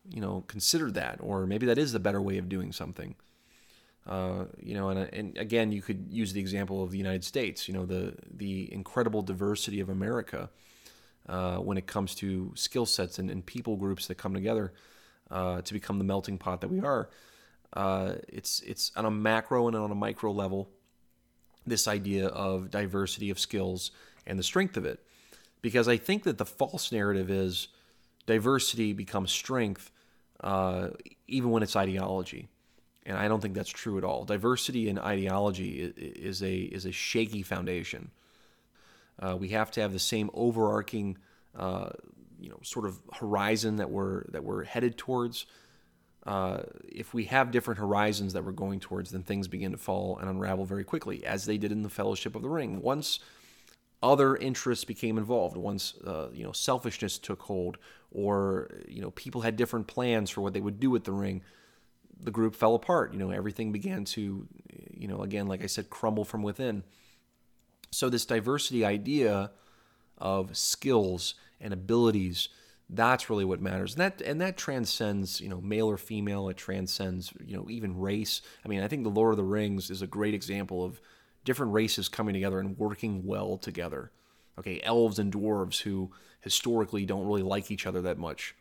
you 0.09 0.20
know, 0.20 0.44
considered 0.46 0.94
that, 0.94 1.18
or 1.20 1.46
maybe 1.46 1.66
that 1.66 1.79
is 1.79 1.92
the 1.92 1.98
better 1.98 2.22
way 2.22 2.38
of 2.38 2.48
doing 2.48 2.72
something. 2.72 3.14
Uh, 4.07 4.44
you 4.59 4.74
know, 4.74 4.88
and 4.88 5.12
and 5.12 5.38
again, 5.38 5.72
you 5.72 5.83
could 5.83 6.07
use 6.11 6.33
the 6.33 6.40
example 6.40 6.83
of 6.83 6.90
the 6.90 6.98
United 6.98 7.24
States. 7.24 7.68
You 7.68 7.74
know, 7.74 7.87
the 7.87 8.14
the 8.31 8.72
incredible 8.72 9.22
diversity 9.22 9.81
of 9.81 9.88
America 9.88 10.51
uh, 11.29 11.57
when 11.57 11.79
it 11.79 11.87
comes 11.87 12.14
to 12.16 12.53
skill 12.55 12.87
sets 12.87 13.18
and, 13.18 13.31
and 13.31 13.44
people 13.44 13.77
groups 13.77 14.07
that 14.07 14.16
come 14.16 14.35
together 14.35 14.72
uh, 15.31 15.62
to 15.62 15.73
become 15.73 15.99
the 15.99 16.05
melting 16.05 16.38
pot 16.38 16.61
that 16.61 16.69
we 16.69 16.81
are. 16.81 17.09
Uh, 17.73 18.14
it's 18.29 18.61
it's 18.61 18.93
on 18.97 19.05
a 19.05 19.11
macro 19.11 19.69
and 19.69 19.77
on 19.77 19.91
a 19.91 19.95
micro 19.95 20.33
level. 20.33 20.71
This 21.67 21.87
idea 21.87 22.29
of 22.29 22.71
diversity 22.71 23.31
of 23.31 23.38
skills 23.38 23.91
and 24.27 24.38
the 24.38 24.43
strength 24.43 24.77
of 24.77 24.85
it. 24.85 25.01
Because 25.61 25.88
I 25.88 25.97
think 25.97 26.23
that 26.23 26.38
the 26.38 26.47
false 26.47 26.93
narrative 26.93 27.31
is 27.31 27.69
diversity 28.27 28.93
becomes 28.93 29.33
strength 29.33 29.91
uh, 30.41 30.88
even 31.27 31.51
when 31.51 31.62
it's 31.62 31.77
ideology. 31.77 32.49
And 33.07 33.17
I 33.17 33.27
don't 33.27 33.41
think 33.41 33.55
that's 33.55 33.71
true 33.71 33.97
at 33.99 34.05
all. 34.05 34.25
Diversity 34.25 34.88
in 34.88 34.99
ideology 34.99 35.81
is 35.97 36.43
a, 36.43 36.55
is 36.55 36.85
a 36.85 36.93
shaky 36.93 37.43
foundation. 37.43 38.11
Uh, 39.19 39.37
we 39.37 39.49
have 39.49 39.71
to 39.73 39.81
have 39.81 39.93
the 39.93 39.99
same 39.99 40.31
overarching, 40.35 41.17
uh, 41.57 41.91
you 42.40 42.48
know, 42.48 42.59
sort 42.62 42.87
of 42.87 42.98
horizon 43.14 43.77
that 43.77 43.90
we're 43.90 44.24
that 44.31 44.44
we're 44.44 44.64
headed 44.64 44.96
towards. 44.96 45.46
Uh, 46.27 46.62
if 46.87 47.14
we 47.14 47.24
have 47.24 47.51
different 47.51 47.81
horizons 47.81 48.35
that 48.35 48.44
we're 48.44 48.53
going 48.53 48.81
towards, 48.81 49.11
then 49.11 49.22
things 49.22 49.48
begin 49.48 49.72
to 49.72 49.79
fall 49.79 50.18
and 50.18 50.29
unravel 50.29 50.64
very 50.64 50.85
quickly, 50.85 51.24
as 51.24 51.46
they 51.46 51.57
did 51.57 51.72
in 51.72 51.83
the 51.83 51.88
Fellowship 51.88 52.35
of 52.35 52.42
the 52.42 52.48
Ring. 52.48 52.83
Once 52.83 53.20
other 54.03 54.37
interests 54.37 54.85
became 54.85 55.18
involved 55.18 55.57
once 55.57 55.94
uh, 56.07 56.29
you 56.33 56.44
know 56.44 56.53
selfishness 56.53 57.18
took 57.18 57.42
hold 57.42 57.79
or 58.11 58.70
you 58.87 59.03
know 59.03 59.11
people 59.12 59.40
had 59.40 59.57
different 59.57 59.87
plans 59.87 60.31
for 60.31 60.40
what 60.40 60.53
they 60.53 60.61
would 60.61 60.79
do 60.79 60.90
with 60.90 61.05
the 61.05 61.12
ring 61.12 61.42
the 62.20 62.31
group 62.31 62.55
fell 62.55 62.74
apart 62.74 63.12
you 63.12 63.18
know 63.18 63.31
everything 63.31 63.72
began 63.72 64.05
to 64.05 64.46
you 64.92 65.09
know 65.09 65.22
again 65.22 65.46
like 65.46 65.62
i 65.62 65.66
said 65.66 65.90
crumble 65.90 66.24
from 66.24 66.42
within 66.42 66.85
so 67.90 68.09
this 68.09 68.24
diversity 68.24 68.85
idea 68.85 69.51
of 70.16 70.57
skills 70.57 71.35
and 71.61 71.73
abilities 71.73 72.49
that's 72.90 73.29
really 73.29 73.44
what 73.44 73.61
matters. 73.61 73.94
And 73.94 74.01
that 74.01 74.21
and 74.23 74.40
that 74.40 74.57
transcends 74.57 75.40
you 75.40 75.49
know 75.49 75.61
male 75.61 75.88
or 75.88 75.97
female. 75.97 76.49
It 76.49 76.57
transcends 76.57 77.33
you 77.44 77.57
know 77.57 77.68
even 77.68 77.99
race. 77.99 78.40
I 78.64 78.68
mean 78.68 78.81
i 78.81 78.88
think 78.88 79.03
the 79.03 79.11
lord 79.11 79.33
of 79.33 79.37
the 79.37 79.44
rings 79.44 79.90
is 79.90 80.03
a 80.03 80.07
great 80.07 80.35
example 80.35 80.85
of 80.85 81.01
different 81.44 81.73
races 81.73 82.09
coming 82.09 82.35
together 82.35 82.59
and 82.61 82.79
working 82.79 83.27
well 83.27 83.59
together. 83.59 84.11
Okay 84.59 84.81
elves 84.83 85.18
and 85.18 85.33
dwarves 85.33 85.81
who 85.81 86.11
historically 86.40 87.05
don't 87.05 87.27
really 87.27 87.42
like 87.42 87.71
each 87.71 87.87
other 87.87 88.01
that 88.03 88.18
much. 88.18 88.55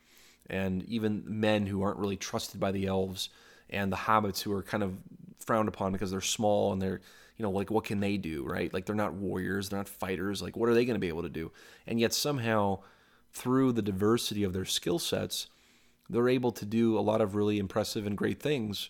And 0.50 0.84
even 0.84 1.24
men 1.26 1.66
who 1.66 1.82
aren't 1.82 2.00
really 2.00 2.18
trusted 2.18 2.60
by 2.60 2.72
the 2.72 2.86
elves 2.86 3.30
and 3.70 3.92
the 3.92 3.98
hobbits 3.98 4.42
who 4.42 4.52
are 4.54 4.64
kind 4.64 4.84
of 4.84 4.98
frowned 5.40 5.68
upon 5.68 5.92
because 5.92 6.12
they're 6.12 6.22
small 6.22 6.74
and 6.74 6.82
they're 6.82 7.02
you 7.38 7.44
know 7.44 7.52
like 7.52 7.70
what 7.72 7.84
can 7.84 8.00
they 8.00 8.18
do 8.18 8.44
right 8.44 8.74
like 8.74 8.86
they're 8.86 8.96
not 8.96 9.14
warriors 9.14 9.70
they're 9.70 9.80
not 9.80 9.88
fighters 9.88 10.42
like 10.42 10.58
what 10.58 10.70
are 10.70 10.74
they 10.74 10.86
going 10.86 10.96
to 10.96 11.00
be 11.00 11.08
able 11.08 11.24
to 11.24 11.30
do 11.30 11.52
and 11.86 12.00
yet 12.00 12.14
somehow 12.14 12.80
through 13.38 13.72
the 13.72 13.82
diversity 13.82 14.44
of 14.44 14.54
their 14.54 14.66
skill 14.66 15.00
sets, 15.00 15.48
they're 16.10 16.30
able 16.30 16.52
to 16.52 16.66
do 16.66 16.98
a 16.98 17.02
lot 17.02 17.22
of 17.22 17.36
really 17.36 17.60
impressive 17.60 18.06
and 18.06 18.18
great 18.18 18.42
things 18.42 18.90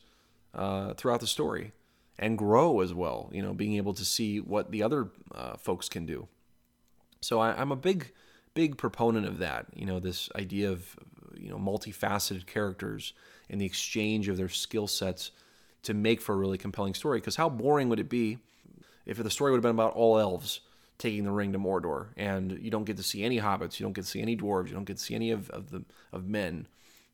uh, 0.54 0.94
throughout 0.94 1.20
the 1.20 1.28
story 1.28 1.74
and 2.18 2.38
grow 2.38 2.80
as 2.80 2.94
well. 2.94 3.30
You 3.34 3.42
know, 3.42 3.54
being 3.54 3.76
able 3.76 3.94
to 3.94 4.06
see 4.06 4.40
what 4.40 4.72
the 4.72 4.84
other 4.84 5.10
uh, 5.36 5.58
folks 5.58 5.90
can 5.90 6.06
do. 6.06 6.28
So 7.22 7.40
I, 7.40 7.60
I'm 7.60 7.72
a 7.72 7.76
big, 7.76 8.14
big 8.54 8.78
proponent 8.78 9.28
of 9.28 9.40
that. 9.40 9.68
You 9.76 9.86
know, 9.86 10.00
this 10.00 10.30
idea 10.36 10.72
of 10.72 10.96
you 11.36 11.50
know 11.50 11.58
multifaceted 11.58 12.46
characters 12.46 13.14
and 13.50 13.60
the 13.60 13.66
exchange 13.66 14.30
of 14.30 14.38
their 14.38 14.50
skill 14.50 14.88
sets 14.88 15.32
to 15.84 15.94
make 15.94 16.22
for 16.22 16.34
a 16.34 16.38
really 16.38 16.58
compelling 16.58 16.94
story. 16.94 17.20
Because 17.20 17.36
how 17.36 17.50
boring 17.50 17.90
would 17.90 18.00
it 18.00 18.10
be 18.10 18.38
if 19.06 19.18
the 19.18 19.30
story 19.30 19.52
would 19.52 19.58
have 19.58 19.63
been 19.63 19.72
about 19.72 19.94
all 19.94 20.18
elves? 20.18 20.62
taking 20.98 21.24
the 21.24 21.32
ring 21.32 21.54
to 21.54 21.60
Mordor, 21.60 22.08
and 22.18 22.58
you 22.60 22.72
don't 22.72 22.86
get 22.86 22.98
to 22.98 23.04
see 23.04 23.24
any 23.24 23.40
hobbits, 23.40 23.80
you 23.80 23.86
don't 23.86 23.94
get 23.94 24.04
to 24.04 24.10
see 24.10 24.22
any 24.22 24.36
dwarves, 24.36 24.68
you 24.68 24.74
don't 24.74 24.86
get 24.86 24.98
to 24.98 25.04
see 25.04 25.16
any 25.16 25.32
of, 25.32 25.50
of 25.52 25.70
the 25.70 25.84
of 26.12 26.28
men. 26.28 26.68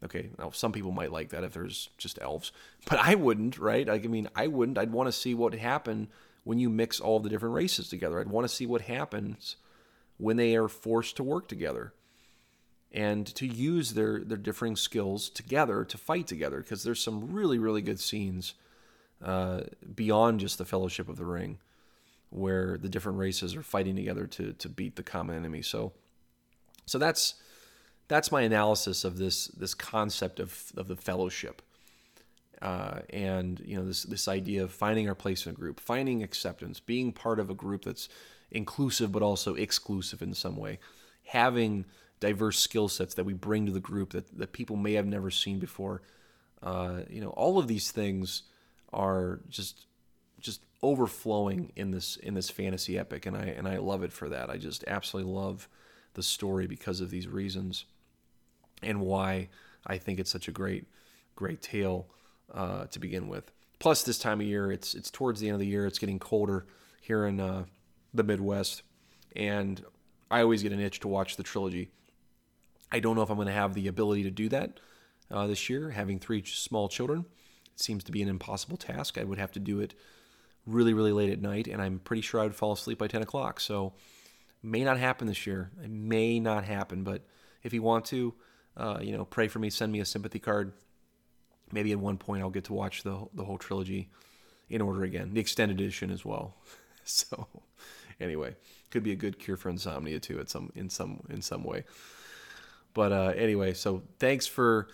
Okay, 0.04 0.30
now 0.38 0.52
some 0.52 0.71
people 0.71 0.91
might 0.91 1.12
like 1.12 1.30
that 1.30 1.43
if 1.43 1.54
there's 1.54 1.89
just 1.97 2.19
elves, 2.21 2.52
but 2.89 2.99
I 2.99 3.15
wouldn't, 3.15 3.58
right? 3.58 3.88
Like, 3.88 4.06
I 4.06 4.08
mean, 4.08 4.30
I 4.36 4.47
wouldn't. 4.47 4.78
I'd 4.78 4.91
want 4.91 5.08
to 5.08 5.12
see 5.12 5.34
what 5.34 5.54
happened 5.54 6.08
when 6.43 6.60
you 6.60 6.69
mix 6.69 6.99
all 6.99 7.19
the 7.19 7.30
different 7.30 7.56
races 7.56 7.88
together. 7.88 8.19
I'd 8.19 8.28
want 8.28 8.47
to 8.47 8.54
see 8.54 8.65
what 8.65 8.82
happens 8.82 9.56
when 10.17 10.38
they 10.38 10.56
are 10.56 10.67
forced 10.67 11.15
to 11.17 11.23
work 11.23 11.47
together 11.47 11.93
and 12.93 13.25
to 13.36 13.47
use 13.47 13.93
their 13.93 14.19
their 14.19 14.38
differing 14.38 14.75
skills 14.75 15.29
together 15.29 15.84
to 15.84 15.97
fight 15.97 16.27
together 16.27 16.58
because 16.58 16.84
there's 16.84 17.01
some 17.01 17.34
really 17.34 17.58
really 17.58 17.82
good 17.82 17.99
scenes 17.99 18.53
uh, 19.23 19.62
beyond 19.95 20.39
just 20.39 20.58
the 20.58 20.65
Fellowship 20.65 21.10
of 21.10 21.17
the 21.17 21.25
Ring 21.25 21.58
where 22.29 22.77
the 22.77 22.89
different 22.89 23.17
races 23.17 23.56
are 23.56 23.63
fighting 23.63 23.95
together 23.95 24.27
to 24.27 24.53
to 24.53 24.69
beat 24.69 24.95
the 24.95 25.03
common 25.03 25.36
enemy. 25.36 25.62
So 25.62 25.93
so 26.86 26.97
that's 26.97 27.36
that's 28.08 28.32
my 28.32 28.41
analysis 28.41 29.03
of 29.03 29.17
this 29.17 29.47
this 29.47 29.73
concept 29.73 30.39
of 30.39 30.71
of 30.77 30.88
the 30.88 30.95
fellowship. 30.95 31.62
Uh, 32.62 33.01
and 33.10 33.62
you 33.65 33.75
know 33.77 33.86
this 33.86 34.03
this 34.03 34.27
idea 34.27 34.63
of 34.63 34.71
finding 34.71 35.08
our 35.08 35.15
place 35.15 35.45
in 35.45 35.51
a 35.51 35.56
group, 35.56 35.79
finding 35.79 36.23
acceptance, 36.23 36.79
being 36.79 37.12
part 37.12 37.39
of 37.39 37.49
a 37.49 37.53
group 37.53 37.86
that's 37.86 38.10
inclusive 38.51 39.12
but 39.12 39.21
also 39.21 39.56
exclusive 39.56 40.21
in 40.21 40.34
some 40.34 40.56
way, 40.56 40.79
having 41.25 41.86
diverse 42.23 42.57
skill 42.57 42.88
sets 42.88 43.15
that 43.15 43.25
we 43.25 43.33
bring 43.33 43.65
to 43.65 43.71
the 43.73 43.81
group 43.81 44.12
that, 44.12 44.38
that 44.38 44.53
people 44.53 44.77
may 44.77 44.93
have 44.93 45.05
never 45.05 45.29
seen 45.29 45.59
before. 45.59 46.01
Uh, 46.62 47.01
you 47.09 47.19
know, 47.19 47.31
all 47.31 47.59
of 47.59 47.67
these 47.67 47.91
things 47.91 48.43
are 48.93 49.41
just 49.49 49.88
just 50.39 50.62
overflowing 50.81 51.73
in 51.75 51.91
this 51.91 52.15
in 52.15 52.33
this 52.33 52.49
fantasy 52.49 52.97
epic, 52.97 53.25
and 53.25 53.36
I 53.36 53.41
and 53.41 53.67
I 53.67 53.75
love 53.77 54.03
it 54.03 54.13
for 54.13 54.29
that. 54.29 54.49
I 54.49 54.55
just 54.55 54.86
absolutely 54.88 55.33
love 55.33 55.67
the 56.13 56.23
story 56.23 56.65
because 56.65 57.01
of 57.01 57.09
these 57.09 57.27
reasons, 57.27 57.83
and 58.81 59.01
why 59.01 59.49
I 59.86 59.97
think 59.97 60.17
it's 60.17 60.31
such 60.31 60.47
a 60.47 60.53
great 60.53 60.88
great 61.36 61.62
tale 61.62 62.07
uh, 62.53 62.86
to 62.86 62.99
begin 62.99 63.27
with. 63.27 63.51
Plus, 63.79 64.03
this 64.03 64.17
time 64.17 64.39
of 64.39 64.47
year, 64.47 64.71
it's 64.71 64.93
it's 64.93 65.12
towards 65.12 65.41
the 65.41 65.47
end 65.47 65.55
of 65.55 65.59
the 65.59 65.67
year. 65.67 65.86
It's 65.86 65.99
getting 65.99 66.19
colder 66.19 66.67
here 67.01 67.25
in 67.25 67.41
uh, 67.41 67.65
the 68.13 68.23
Midwest, 68.23 68.83
and 69.36 69.83
I 70.31 70.41
always 70.41 70.63
get 70.63 70.71
an 70.71 70.79
itch 70.79 71.01
to 71.01 71.09
watch 71.09 71.36
the 71.36 71.43
trilogy. 71.43 71.91
I 72.93 72.99
don't 72.99 73.15
know 73.15 73.23
if 73.23 73.29
I'm 73.29 73.36
going 73.36 73.47
to 73.47 73.53
have 73.53 73.73
the 73.73 73.88
ability 73.88 74.23
to 74.23 74.32
do 74.32 74.47
that 74.49 74.79
uh, 75.32 75.47
this 75.47 75.67
year. 75.67 75.89
Having 75.89 76.19
three 76.19 76.43
small 76.45 76.88
children, 76.88 77.25
it 77.73 77.79
seems 77.82 78.03
to 78.03 78.12
be 78.12 78.21
an 78.21 78.29
impossible 78.29 78.77
task. 78.77 79.17
I 79.17 79.23
would 79.23 79.39
have 79.39 79.51
to 79.53 79.60
do 79.60 79.79
it 79.79 79.95
really, 80.67 80.93
really 80.93 81.12
late 81.12 81.32
at 81.32 81.41
night, 81.41 81.67
and 81.67 81.82
I'm 81.82 81.99
pretty 81.99 82.21
sure 82.21 82.39
I 82.39 82.43
would 82.43 82.56
fall 82.56 82.71
asleep 82.71 82.99
by 82.99 83.08
10 83.08 83.23
o'clock. 83.23 83.60
So, 83.60 83.93
may 84.62 84.84
not 84.84 84.97
happen 84.97 85.27
this 85.27 85.45
year. 85.45 85.71
It 85.84 85.89
may 85.89 86.39
not 86.39 86.63
happen, 86.63 87.03
but 87.03 87.23
if 87.63 87.73
you 87.73 87.82
want 87.82 88.06
to, 88.06 88.34
uh, 88.77 88.99
you 89.01 89.12
know, 89.12 89.25
pray 89.25 89.47
for 89.47 89.60
me, 89.60 89.69
send 89.69 89.91
me 89.91 89.99
a 89.99 90.06
sympathy 90.06 90.39
card. 90.39 90.71
Maybe 91.71 91.91
at 91.91 91.99
one 91.99 92.17
point 92.17 92.43
I'll 92.43 92.49
get 92.49 92.65
to 92.65 92.73
watch 92.73 93.03
the 93.03 93.27
the 93.34 93.43
whole 93.43 93.58
trilogy 93.58 94.10
in 94.69 94.82
order 94.82 95.03
again, 95.03 95.34
the 95.34 95.41
extended 95.41 95.82
edition 95.82 96.12
as 96.12 96.23
well. 96.23 96.56
so, 97.03 97.47
anyway, 98.21 98.56
could 98.91 99.03
be 99.03 99.12
a 99.12 99.15
good 99.15 99.39
cure 99.39 99.58
for 99.58 99.69
insomnia 99.69 100.19
too, 100.19 100.39
at 100.39 100.49
some 100.49 100.71
in 100.75 100.89
some 100.89 101.23
in 101.29 101.41
some 101.41 101.63
way. 101.63 101.84
But 102.93 103.12
uh, 103.12 103.34
anyway, 103.36 103.73
so 103.73 104.03
thanks 104.19 104.45
for 104.45 104.88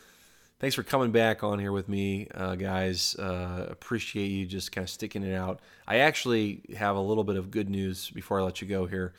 thanks 0.59 0.75
for 0.75 0.83
coming 0.83 1.11
back 1.11 1.43
on 1.43 1.59
here 1.59 1.71
with 1.71 1.89
me, 1.89 2.27
uh, 2.33 2.55
guys. 2.55 3.15
Uh, 3.15 3.67
appreciate 3.69 4.27
you 4.27 4.45
just 4.45 4.71
kind 4.71 4.83
of 4.83 4.89
sticking 4.89 5.23
it 5.23 5.35
out. 5.35 5.59
I 5.87 5.97
actually 5.97 6.61
have 6.77 6.95
a 6.95 7.01
little 7.01 7.23
bit 7.23 7.35
of 7.35 7.51
good 7.51 7.69
news 7.69 8.09
before 8.09 8.39
I 8.39 8.43
let 8.43 8.61
you 8.61 8.67
go 8.67 8.85
here. 8.85 9.13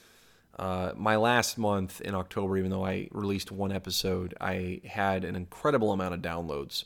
Uh, 0.59 0.93
my 0.97 1.16
last 1.16 1.57
month 1.57 2.01
in 2.03 2.14
October, 2.14 2.59
even 2.59 2.71
though 2.71 2.85
I 2.85 3.09
released 3.12 3.51
one 3.51 3.73
episode, 3.73 4.35
I 4.40 4.81
had 4.85 5.25
an 5.25 5.35
incredible 5.37 5.93
amount 5.93 6.14
of 6.14 6.21
downloads. 6.21 6.85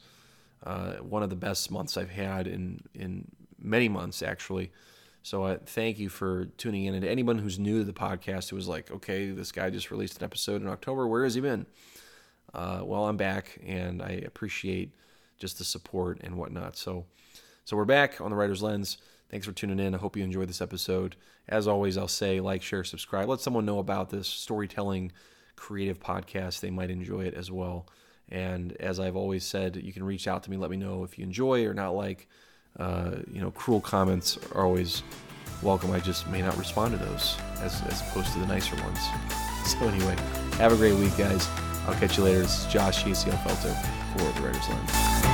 Uh, 0.63 0.95
one 0.97 1.23
of 1.23 1.31
the 1.31 1.37
best 1.37 1.71
months 1.71 1.97
I've 1.97 2.11
had 2.11 2.47
in 2.47 2.83
in 2.95 3.27
many 3.59 3.89
months, 3.89 4.23
actually. 4.23 4.71
So 5.25 5.43
uh, 5.43 5.59
thank 5.67 5.99
you 5.99 6.09
for 6.09 6.45
tuning 6.45 6.85
in. 6.85 6.95
And 6.95 7.05
anyone 7.05 7.39
who's 7.39 7.59
new 7.59 7.79
to 7.79 7.85
the 7.85 7.93
podcast 7.93 8.51
who 8.51 8.57
was 8.57 8.69
like, 8.69 8.93
okay, 8.93 9.31
this 9.33 9.51
guy 9.51 9.71
just 9.71 9.91
released 9.91 10.19
an 10.19 10.25
episode 10.25 10.63
in 10.63 10.69
October. 10.69 11.09
Where 11.09 11.25
has 11.25 11.35
he 11.35 11.41
been? 11.41 11.67
uh, 12.55 12.81
well, 12.85 13.07
I'm 13.07 13.17
back, 13.17 13.59
and 13.67 14.01
I 14.01 14.23
appreciate 14.25 14.95
just 15.39 15.59
the 15.59 15.65
support 15.65 16.21
and 16.23 16.37
whatnot. 16.37 16.77
So, 16.77 17.07
so 17.65 17.77
we're 17.77 17.85
back 17.85 18.21
on 18.21 18.31
the 18.31 18.37
Writer's 18.37 18.63
Lens. 18.63 18.99
Thanks 19.31 19.47
for 19.47 19.53
tuning 19.53 19.81
in. 19.81 19.95
I 19.95 19.99
hope 19.99 20.17
you 20.17 20.23
enjoyed 20.23 20.49
this 20.49 20.61
episode. 20.61 21.17
As 21.49 21.67
always, 21.67 21.99
I'll 21.99 22.07
say 22.07 22.41
like, 22.41 22.63
share, 22.63 22.85
subscribe. 22.85 23.29
Let 23.29 23.41
someone 23.41 23.67
know 23.67 23.81
about 23.81 24.11
this 24.11 24.29
storytelling 24.29 25.11
creative 25.57 25.99
podcast. 25.99 26.61
They 26.61 26.71
might 26.71 26.91
enjoy 26.91 27.23
it 27.23 27.35
as 27.35 27.51
well. 27.51 27.89
And 28.29 28.73
as 28.79 29.01
I've 29.01 29.17
always 29.17 29.45
said, 29.45 29.77
you 29.77 29.93
can 29.93 30.05
reach 30.05 30.29
out 30.29 30.45
to 30.45 30.51
me. 30.51 30.57
Let 30.57 30.71
me 30.71 30.77
know 30.77 31.03
if 31.03 31.19
you 31.19 31.25
enjoy 31.25 31.67
or 31.67 31.75
not 31.75 31.91
like. 31.91 32.29
Uh, 32.79 33.17
you 33.33 33.41
know, 33.41 33.51
cruel 33.53 33.81
comments 33.81 34.39
are 34.55 34.65
always 34.65 35.03
welcome. 35.63 35.91
I 35.93 36.01
just 36.01 36.29
may 36.29 36.43
not 36.43 36.57
respond 36.57 36.99
to 36.99 37.05
those 37.05 37.37
as, 37.61 37.81
as 37.83 38.01
opposed 38.03 38.33
to 38.33 38.39
the 38.39 38.47
nicer 38.47 38.77
ones. 38.83 38.99
So 39.65 39.79
anyway, 39.89 40.15
have 40.59 40.75
a 40.75 40.77
great 40.77 40.93
week, 40.93 41.17
guys. 41.17 41.49
I'll 41.87 41.95
catch 41.95 42.19
you 42.19 42.25
later. 42.25 42.41
This 42.41 42.67
is 42.67 42.71
Josh, 42.71 43.05
ECL 43.05 43.33
Felter 43.45 43.75
for 44.13 44.41
the 44.41 44.47
Writers 44.47 44.69
Lens. 44.69 45.34